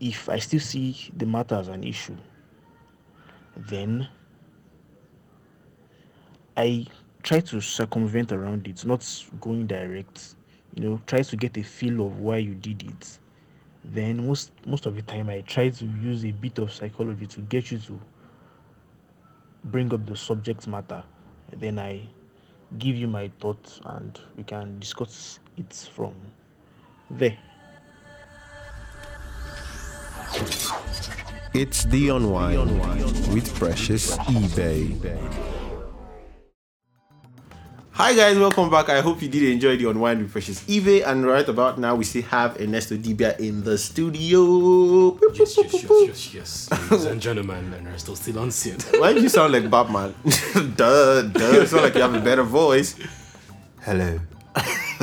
If 0.00 0.28
I 0.28 0.38
still 0.38 0.60
see 0.60 1.10
the 1.14 1.26
matter 1.26 1.56
as 1.56 1.68
an 1.68 1.84
issue, 1.84 2.16
then 3.56 4.08
I 6.56 6.86
try 7.22 7.40
to 7.40 7.60
circumvent 7.60 8.32
around 8.32 8.66
it, 8.66 8.84
not 8.86 9.06
going 9.40 9.66
direct. 9.66 10.36
You 10.74 10.88
know, 10.88 11.00
try 11.06 11.22
to 11.22 11.36
get 11.36 11.56
a 11.58 11.62
feel 11.62 12.06
of 12.06 12.18
why 12.18 12.38
you 12.38 12.54
did 12.54 12.82
it. 12.82 13.18
Then 13.84 14.26
most 14.26 14.52
most 14.66 14.86
of 14.86 14.96
the 14.96 15.02
time 15.02 15.28
I 15.28 15.42
try 15.42 15.68
to 15.68 15.84
use 15.84 16.24
a 16.24 16.32
bit 16.32 16.58
of 16.58 16.72
psychology 16.72 17.26
to 17.26 17.40
get 17.42 17.70
you 17.70 17.78
to 17.78 18.00
bring 19.64 19.92
up 19.92 20.06
the 20.06 20.16
subject 20.16 20.66
matter. 20.66 21.04
Then 21.52 21.78
I 21.78 22.08
give 22.78 22.96
you 22.96 23.06
my 23.06 23.30
thoughts 23.40 23.80
and 23.84 24.18
we 24.36 24.44
can 24.44 24.78
discuss 24.78 25.38
it 25.56 25.88
from 25.92 26.14
there. 27.10 27.38
It's 31.54 31.84
the 31.84 32.10
unwind 32.10 33.32
with 33.32 33.54
Precious 33.54 34.16
eBay. 34.18 35.55
Hi 37.96 38.12
guys, 38.12 38.36
welcome 38.38 38.68
back. 38.68 38.90
I 38.90 39.00
hope 39.00 39.22
you 39.22 39.28
did 39.30 39.42
enjoy 39.44 39.78
the 39.78 39.88
unwind 39.88 40.20
with 40.20 40.30
Precious 40.30 40.60
eBay. 40.64 41.02
And 41.06 41.24
right 41.24 41.48
about 41.48 41.78
now, 41.78 41.94
we 41.94 42.04
still 42.04 42.24
have 42.24 42.60
Ernesto 42.60 42.94
Dibia 42.94 43.40
in 43.40 43.64
the 43.64 43.78
studio. 43.78 45.18
Yes, 45.32 45.56
yes, 45.56 45.72
yes, 45.72 45.84
yes, 45.88 46.34
yes. 46.34 46.90
Ladies 46.90 47.04
and 47.06 47.22
gentlemen, 47.22 47.72
and 47.72 47.88
are 47.88 47.96
still 47.96 48.14
still 48.14 48.40
on 48.40 48.50
set. 48.50 48.82
Why 49.00 49.14
do 49.14 49.22
you 49.22 49.30
sound 49.30 49.54
like 49.54 49.70
Batman? 49.70 50.14
duh, 50.76 51.22
duh. 51.22 51.52
You 51.52 51.64
sound 51.64 51.84
like 51.84 51.94
you 51.94 52.02
have 52.02 52.14
a 52.14 52.20
better 52.20 52.42
voice. 52.42 52.96
Hello. 53.80 54.20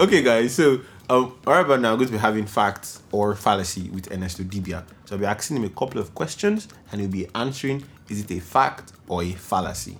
okay, 0.00 0.22
guys. 0.22 0.54
So, 0.54 0.82
um, 1.08 1.34
right 1.44 1.66
about 1.66 1.80
now, 1.80 1.90
I'm 1.90 1.98
going 1.98 2.10
to 2.10 2.12
be 2.12 2.18
having 2.18 2.46
facts 2.46 3.02
or 3.10 3.34
fallacy 3.34 3.90
with 3.90 4.08
Ernesto 4.12 4.44
Dibia. 4.44 4.84
So, 5.04 5.16
I'll 5.16 5.18
be 5.18 5.26
asking 5.26 5.56
him 5.56 5.64
a 5.64 5.70
couple 5.70 6.00
of 6.00 6.14
questions, 6.14 6.68
and 6.92 7.00
he'll 7.00 7.10
be 7.10 7.26
answering: 7.34 7.82
is 8.08 8.20
it 8.20 8.30
a 8.30 8.38
fact 8.38 8.92
or 9.08 9.24
a 9.24 9.32
fallacy? 9.32 9.98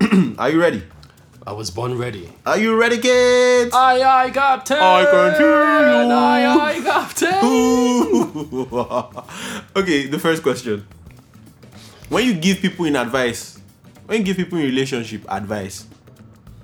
Are 0.38 0.48
you 0.48 0.58
ready? 0.58 0.82
I 1.46 1.52
was 1.52 1.70
born 1.70 1.96
ready. 1.96 2.28
Are 2.44 2.58
you 2.58 2.76
ready, 2.78 2.98
kids? 2.98 3.72
Aye, 3.72 4.02
aye, 4.02 4.30
Captain! 4.30 4.78
I 4.80 5.04
continue. 5.04 6.12
Aye, 6.12 6.44
aye, 6.58 6.80
Captain! 6.82 7.34
okay, 9.76 10.06
the 10.08 10.18
first 10.18 10.42
question. 10.42 10.84
When 12.08 12.24
you 12.26 12.34
give 12.34 12.58
people 12.58 12.86
in 12.86 12.96
advice, 12.96 13.58
when 14.06 14.18
you 14.18 14.24
give 14.24 14.36
people 14.36 14.58
in 14.58 14.64
relationship 14.64 15.24
advice, 15.28 15.86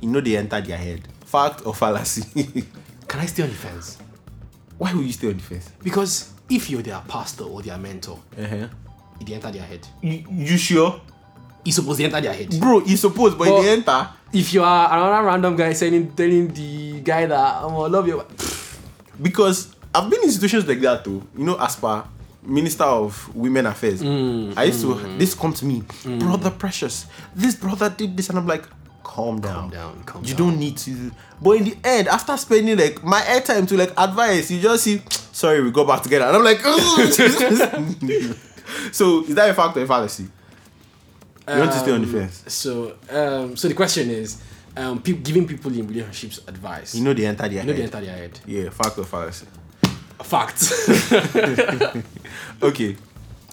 you 0.00 0.08
know 0.08 0.20
they 0.20 0.36
enter 0.36 0.60
their 0.60 0.76
head. 0.78 1.06
Fact 1.26 1.64
or 1.64 1.74
fallacy? 1.74 2.24
Can 3.08 3.20
I 3.20 3.26
stay 3.26 3.44
on 3.44 3.48
the 3.50 3.54
fence? 3.54 3.98
Why 4.78 4.92
will 4.94 5.02
you 5.02 5.12
stay 5.12 5.28
on 5.28 5.36
the 5.36 5.42
fence? 5.42 5.70
Because 5.82 6.32
if 6.50 6.68
you're 6.70 6.82
their 6.82 7.00
pastor 7.06 7.44
or 7.44 7.62
their 7.62 7.78
mentor, 7.78 8.18
Uh-huh. 8.36 8.66
it 9.20 9.30
enter 9.30 9.50
their 9.52 9.62
head. 9.62 9.86
You, 10.02 10.24
you 10.28 10.56
sure? 10.58 11.00
It's 11.64 11.76
supposed 11.76 11.98
to 12.00 12.04
enter 12.04 12.20
their 12.20 12.34
head. 12.34 12.58
Bro, 12.58 12.80
you 12.84 12.96
supposed, 12.96 13.38
but 13.38 13.46
But- 13.48 13.62
they 13.62 13.70
enter. 13.70 14.08
If 14.32 14.54
you 14.54 14.62
are 14.62 14.90
another 14.92 15.26
random 15.26 15.56
guy 15.56 15.72
saying 15.74 16.12
telling 16.14 16.48
the 16.48 17.00
guy 17.00 17.26
that 17.26 17.62
oh, 17.62 17.68
I'm 17.68 17.74
gonna 17.74 17.92
love 17.92 18.08
you, 18.08 18.24
Because 19.20 19.74
I've 19.94 20.08
been 20.08 20.22
in 20.22 20.30
situations 20.30 20.66
like 20.66 20.80
that 20.80 21.04
too. 21.04 21.22
You 21.36 21.44
know, 21.44 21.58
as 21.60 21.76
per 21.76 22.02
Minister 22.42 22.84
of 22.84 23.34
Women 23.36 23.66
Affairs, 23.66 24.02
mm. 24.02 24.54
I 24.56 24.64
used 24.64 24.80
to 24.80 24.86
mm. 24.94 25.18
this 25.18 25.34
come 25.34 25.52
to 25.52 25.66
me, 25.66 25.82
mm. 25.82 26.18
brother 26.18 26.50
Precious. 26.50 27.04
This 27.34 27.54
brother 27.54 27.90
did 27.90 28.16
this, 28.16 28.30
and 28.30 28.38
I'm 28.38 28.46
like, 28.46 28.64
calm 29.02 29.38
down, 29.40 29.54
Calm 29.54 29.70
down, 29.70 30.02
calm 30.04 30.24
you 30.24 30.34
down. 30.34 30.48
don't 30.48 30.58
need 30.58 30.78
to. 30.78 31.10
But 31.40 31.50
in 31.58 31.64
the 31.64 31.76
end, 31.84 32.08
after 32.08 32.34
spending 32.38 32.78
like 32.78 33.04
my 33.04 33.20
airtime 33.20 33.68
to 33.68 33.76
like 33.76 33.92
advice, 33.98 34.50
you 34.50 34.60
just 34.62 34.84
see, 34.84 35.02
sorry, 35.10 35.62
we 35.62 35.70
go 35.70 35.84
back 35.84 36.02
together, 36.02 36.24
and 36.24 36.36
I'm 36.36 36.42
like, 36.44 36.60
so 38.92 39.22
is 39.24 39.34
that 39.34 39.50
a 39.50 39.54
fact 39.54 39.76
or 39.76 39.82
a 39.82 39.86
fallacy? 39.86 40.28
You 41.48 41.58
want 41.58 41.72
to 41.72 41.78
stay 41.78 41.92
on 41.92 42.00
the 42.02 42.06
fence? 42.06 42.44
So, 42.46 42.96
um, 43.10 43.56
so 43.56 43.68
the 43.68 43.74
question 43.74 44.10
is, 44.10 44.40
um, 44.76 45.02
pe- 45.02 45.12
giving 45.14 45.46
people 45.46 45.72
in 45.72 45.86
relationships 45.86 46.40
advice. 46.46 46.94
You 46.94 47.02
know 47.04 47.12
they 47.12 47.26
enter 47.26 47.48
their 47.48 47.50
you 47.50 47.56
know 47.64 47.72
head. 47.72 47.76
they 47.76 47.82
enter 47.82 48.00
their 48.00 48.16
head. 48.16 48.40
yeah, 48.46 48.70
fact 48.70 48.98
or 48.98 49.04
fallacy? 49.04 49.46
Fact. 50.22 50.72
Okay. 52.62 52.96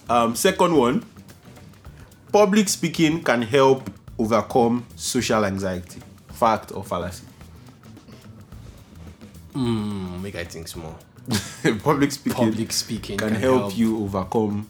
Um, 0.07 0.35
second 0.35 0.75
one. 0.75 1.03
Public 2.31 2.69
speaking 2.69 3.23
can 3.23 3.41
help 3.41 3.89
overcome 4.19 4.85
social 4.95 5.43
anxiety. 5.45 5.99
Fact 6.33 6.71
or 6.71 6.83
fallacy? 6.83 7.25
mm, 9.53 10.21
make 10.21 10.35
I 10.35 10.43
think 10.43 10.67
small. 10.67 10.97
Public 11.83 12.11
speaking 12.11 12.51
Public 12.51 12.71
speaking 12.71 13.17
can, 13.17 13.33
help, 13.35 13.75
you 13.77 14.03
overcome 14.03 14.67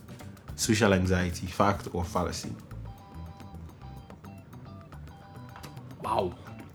social 0.56 0.94
anxiety. 0.94 1.48
Fact 1.48 1.90
or 1.94 2.04
fallacy? 2.06 2.50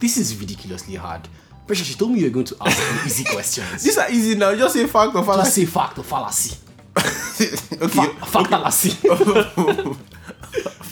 This 0.05 0.19
is 0.19 0.39
ridiculously 0.39 0.97
hard. 0.97 1.27
Precious, 1.67 1.89
you 1.89 1.97
told 1.97 2.13
me 2.13 2.19
you 2.21 2.27
were 2.27 2.31
going 2.31 2.45
to 2.47 2.57
ask 2.61 3.07
easy 3.07 3.25
questions. 3.33 3.83
These 3.83 3.97
are 3.97 4.11
easy 4.11 4.35
now. 4.35 4.55
Just 4.55 4.75
say 4.75 4.87
fact 4.87 5.15
or 5.15 5.25
fallacy. 5.25 5.63
Just 5.65 5.73
fallacy. 5.73 6.51
say 6.51 7.47
fact 7.47 7.49
or 7.49 7.49
fallacy. 7.49 7.79
okay. 7.83 7.89
Fa- 7.89 8.45
fallacy. 8.45 8.91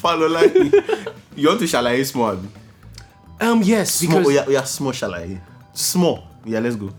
Follow 0.01 0.27
like 0.27 0.53
You 1.35 1.47
want 1.47 1.59
to 1.59 1.65
shalaye 1.65 2.05
small? 2.05 2.37
um, 3.39 3.61
yes, 3.63 3.95
Small. 3.95 4.19
because 4.19 4.33
yeah, 4.33 4.43
oh 4.47 4.51
yeah, 4.51 4.63
small 4.63 4.91
shalaye. 4.91 5.39
Small. 5.73 6.23
Yeah, 6.45 6.59
let's 6.59 6.75
go. 6.75 6.91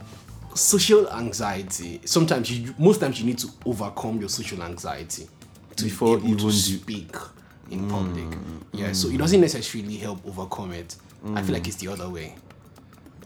social 0.54 1.08
anxiety. 1.10 2.00
Sometimes 2.04 2.50
you, 2.50 2.74
most 2.78 3.00
times 3.00 3.18
you 3.20 3.26
need 3.26 3.38
to 3.38 3.48
overcome 3.66 4.20
your 4.20 4.28
social 4.28 4.62
anxiety 4.62 5.26
to 5.76 5.84
Before 5.84 6.18
be 6.18 6.26
even 6.26 6.38
to 6.38 6.44
do- 6.44 6.50
speak 6.52 7.14
in 7.70 7.88
public. 7.90 8.38
Yeah, 8.72 8.92
so 8.92 9.08
it 9.08 9.18
doesn't 9.18 9.40
necessarily 9.40 9.96
help 9.96 10.24
overcome 10.26 10.72
it. 10.72 10.96
I 11.34 11.42
feel 11.42 11.54
like 11.54 11.66
it's 11.66 11.76
the 11.76 11.88
other 11.88 12.08
way. 12.08 12.34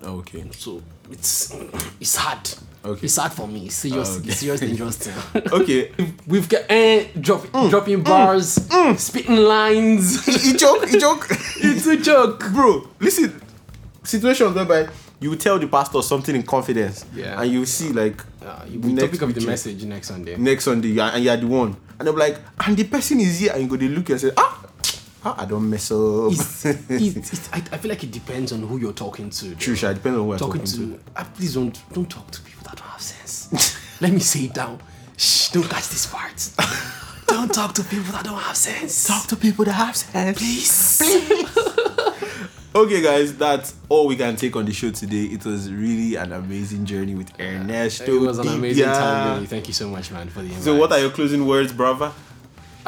Okay. 0.02 0.44
So 0.52 0.80
it's 1.10 1.52
it's 2.00 2.14
hard. 2.16 2.48
Okay. 2.84 3.04
It's 3.06 3.16
hard 3.16 3.32
for 3.32 3.48
me. 3.48 3.66
It's 3.66 3.74
serious. 3.74 4.18
Okay. 4.18 4.28
It's 4.28 4.36
serious 4.38 4.60
dangerous 4.60 4.96
thing. 5.04 5.42
Okay. 5.52 5.90
We've 6.26 6.48
got 6.48 6.62
eh, 6.68 7.08
drop, 7.20 7.50
dropping 7.70 8.02
bars, 8.04 8.58
spitting 8.98 9.36
lines. 9.36 10.24
he 10.44 10.52
joke, 10.56 10.86
he 10.88 10.98
joke. 10.98 11.26
it's 11.56 11.86
a 11.86 11.96
joke. 11.96 12.38
Bro, 12.52 12.88
listen. 13.00 13.42
Situations 14.04 14.54
whereby 14.54 14.88
you 15.20 15.34
tell 15.34 15.58
the 15.58 15.66
pastor 15.66 16.00
something 16.00 16.34
in 16.36 16.44
confidence. 16.44 17.04
Yeah. 17.12 17.40
And 17.42 17.50
you 17.50 17.66
see 17.66 17.90
like 17.92 18.22
Uh, 18.40 18.64
you 18.70 18.80
the 18.80 19.02
topic 19.02 19.20
of 19.22 19.34
the 19.34 19.44
message 19.44 19.84
next 19.84 20.08
Sunday. 20.08 20.36
next 20.38 20.64
Sunday 20.64 20.96
and 20.98 21.22
you 21.24 21.30
are 21.30 21.36
the 21.36 21.46
one. 21.46 21.76
And 21.98 22.06
they're 22.06 22.14
like, 22.14 22.38
and 22.64 22.76
the 22.76 22.84
person 22.84 23.18
is 23.20 23.40
here 23.40 23.52
and 23.52 23.62
you 23.62 23.68
go 23.68 23.76
they 23.76 23.88
look 23.88 24.08
and 24.10 24.20
say, 24.20 24.30
ah 24.36 24.57
I 25.24 25.44
don't 25.44 25.68
mess 25.68 25.90
up. 25.90 26.32
It's, 26.32 26.64
it's, 26.88 27.32
it's, 27.32 27.52
I, 27.52 27.56
I 27.56 27.78
feel 27.78 27.88
like 27.88 28.04
it 28.04 28.10
depends 28.10 28.52
on 28.52 28.62
who 28.62 28.78
you're 28.78 28.92
talking 28.92 29.30
to. 29.30 29.54
True, 29.56 29.74
sure, 29.74 29.92
depends 29.92 30.18
on 30.18 30.24
who 30.24 30.32
I'm 30.32 30.38
talking, 30.38 30.64
talking, 30.64 30.92
to. 30.92 31.00
Ah, 31.16 31.28
please 31.34 31.54
don't 31.54 31.82
don't 31.92 32.08
talk 32.08 32.30
to 32.30 32.40
people 32.42 32.62
that 32.64 32.76
don't 32.76 32.86
have 32.86 33.00
sense. 33.00 33.76
Let 34.00 34.12
me 34.12 34.20
say 34.20 34.44
it 34.44 34.54
down. 34.54 34.80
Shh, 35.16 35.50
don't 35.50 35.68
catch 35.68 35.88
this 35.88 36.06
part. 36.06 36.50
don't 37.26 37.52
talk 37.52 37.74
to 37.74 37.82
people 37.84 38.12
that 38.12 38.24
don't 38.24 38.38
have 38.38 38.56
sense. 38.56 39.06
Talk 39.06 39.26
to 39.26 39.36
people 39.36 39.64
that 39.64 39.72
have 39.72 39.96
sense. 39.96 40.38
please. 40.38 41.02
Okay, 42.74 43.00
guys, 43.00 43.36
that's 43.36 43.74
all 43.88 44.06
we 44.06 44.14
can 44.14 44.36
take 44.36 44.54
on 44.54 44.64
the 44.64 44.72
show 44.72 44.90
today. 44.90 45.24
It 45.24 45.44
was 45.44 45.72
really 45.72 46.14
an 46.16 46.32
amazing 46.32 46.84
journey 46.84 47.14
with 47.14 47.32
Ernesto. 47.40 48.04
It 48.04 48.20
was 48.20 48.38
an 48.38 48.46
amazing 48.46 48.84
Dibia. 48.84 48.94
time, 48.94 49.34
really. 49.34 49.46
Thank 49.46 49.66
you 49.66 49.74
so 49.74 49.88
much, 49.88 50.12
man, 50.12 50.28
for 50.28 50.40
the 50.40 50.46
invite. 50.46 50.62
So, 50.62 50.76
what 50.76 50.92
are 50.92 51.00
your 51.00 51.10
closing 51.10 51.44
words, 51.46 51.72
brother? 51.72 52.12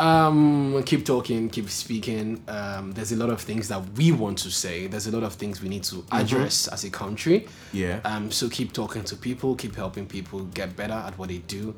Um, 0.00 0.82
keep 0.84 1.04
talking, 1.04 1.50
keep 1.50 1.68
speaking. 1.68 2.42
Um, 2.48 2.92
there's 2.92 3.12
a 3.12 3.16
lot 3.16 3.28
of 3.30 3.40
things 3.40 3.68
that 3.68 3.82
we 3.96 4.12
want 4.12 4.38
to 4.38 4.50
say. 4.50 4.86
There's 4.86 5.06
a 5.06 5.10
lot 5.10 5.22
of 5.24 5.34
things 5.34 5.60
we 5.62 5.68
need 5.68 5.84
to 5.84 6.04
address 6.10 6.68
as 6.68 6.84
a 6.84 6.90
country. 6.90 7.46
Yeah. 7.72 8.00
Um, 8.04 8.30
so 8.30 8.48
keep 8.48 8.72
talking 8.72 9.04
to 9.04 9.16
people, 9.16 9.54
keep 9.56 9.76
helping 9.76 10.06
people 10.06 10.40
get 10.54 10.74
better 10.74 10.94
at 10.94 11.18
what 11.18 11.28
they 11.28 11.38
do, 11.38 11.74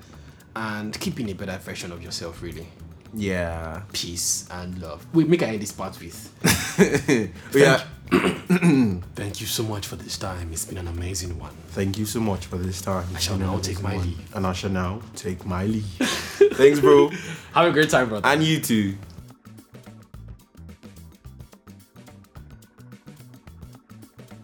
and 0.55 0.99
keeping 1.01 1.31
a 1.31 1.35
better 1.35 1.59
version 1.59 1.91
of 1.91 2.01
yourself. 2.03 2.43
Really, 2.43 2.69
Yeah. 3.13 3.83
peace 3.93 4.47
and 4.51 4.81
love. 4.81 5.05
Wait, 5.13 5.29
make 5.29 5.43
I 5.43 5.47
end 5.47 5.63
this 5.63 5.73
part 5.73 5.99
with. 6.01 6.33
yeah. 7.55 7.85
Thank 9.15 9.41
you 9.41 9.47
so 9.47 9.63
much 9.63 9.87
for 9.87 9.97
this 9.97 10.19
time. 10.19 10.53
It's 10.53 10.67
been 10.67 10.79
an 10.79 10.89
amazing 10.89 11.39
one. 11.39 11.53
Thank 11.69 11.97
you 11.97 12.05
so 12.05 12.21
much 12.21 12.47
for 12.47 12.59
this 12.59 12.83
time. 12.83 13.07
I 13.15 13.19
shall 13.19 13.39
now 13.39 13.59
take 13.59 13.81
my 13.83 13.97
leave. 13.97 14.35
And 14.35 14.47
I 14.47 14.53
shall 14.53 14.71
now 14.71 15.01
take 15.17 15.47
my 15.47 15.65
leave. 15.65 15.85
Thanks, 16.55 16.81
bro. 16.81 17.09
Have 17.55 17.67
a 17.69 17.71
great 17.73 17.89
time, 17.89 18.09
brother. 18.09 18.27
and 18.29 18.43
you 18.43 18.61
too. 18.61 18.97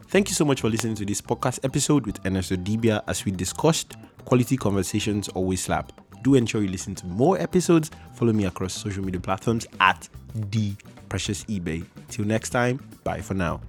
Thank 0.09 0.29
you 0.31 0.35
so 0.35 0.45
much 0.47 0.63
for 0.63 0.71
listening 0.71 0.95
to 0.97 1.05
this 1.05 1.21
podcast 1.21 1.59
episode 1.65 2.07
with 2.07 2.25
Ernesto 2.25 2.57
Dibia. 2.57 3.03
As 3.07 3.25
we 3.27 3.33
discussed, 3.33 3.97
quality 4.25 4.57
conversations 4.57 5.29
always 5.29 5.63
slap. 5.63 5.93
Do 6.29 6.35
ensure 6.35 6.61
you 6.61 6.69
listen 6.69 6.95
to 6.97 7.07
more 7.07 7.41
episodes. 7.41 7.91
Follow 8.13 8.35
me 8.35 8.45
across 8.45 8.75
social 8.75 9.03
media 9.03 9.19
platforms 9.19 9.67
at 9.81 10.11
the 10.35 10.75
precious 11.09 11.43
eBay. 11.45 11.87
Till 12.11 12.27
next 12.27 12.51
time, 12.51 12.87
bye 13.03 13.23
for 13.23 13.33
now. 13.33 13.63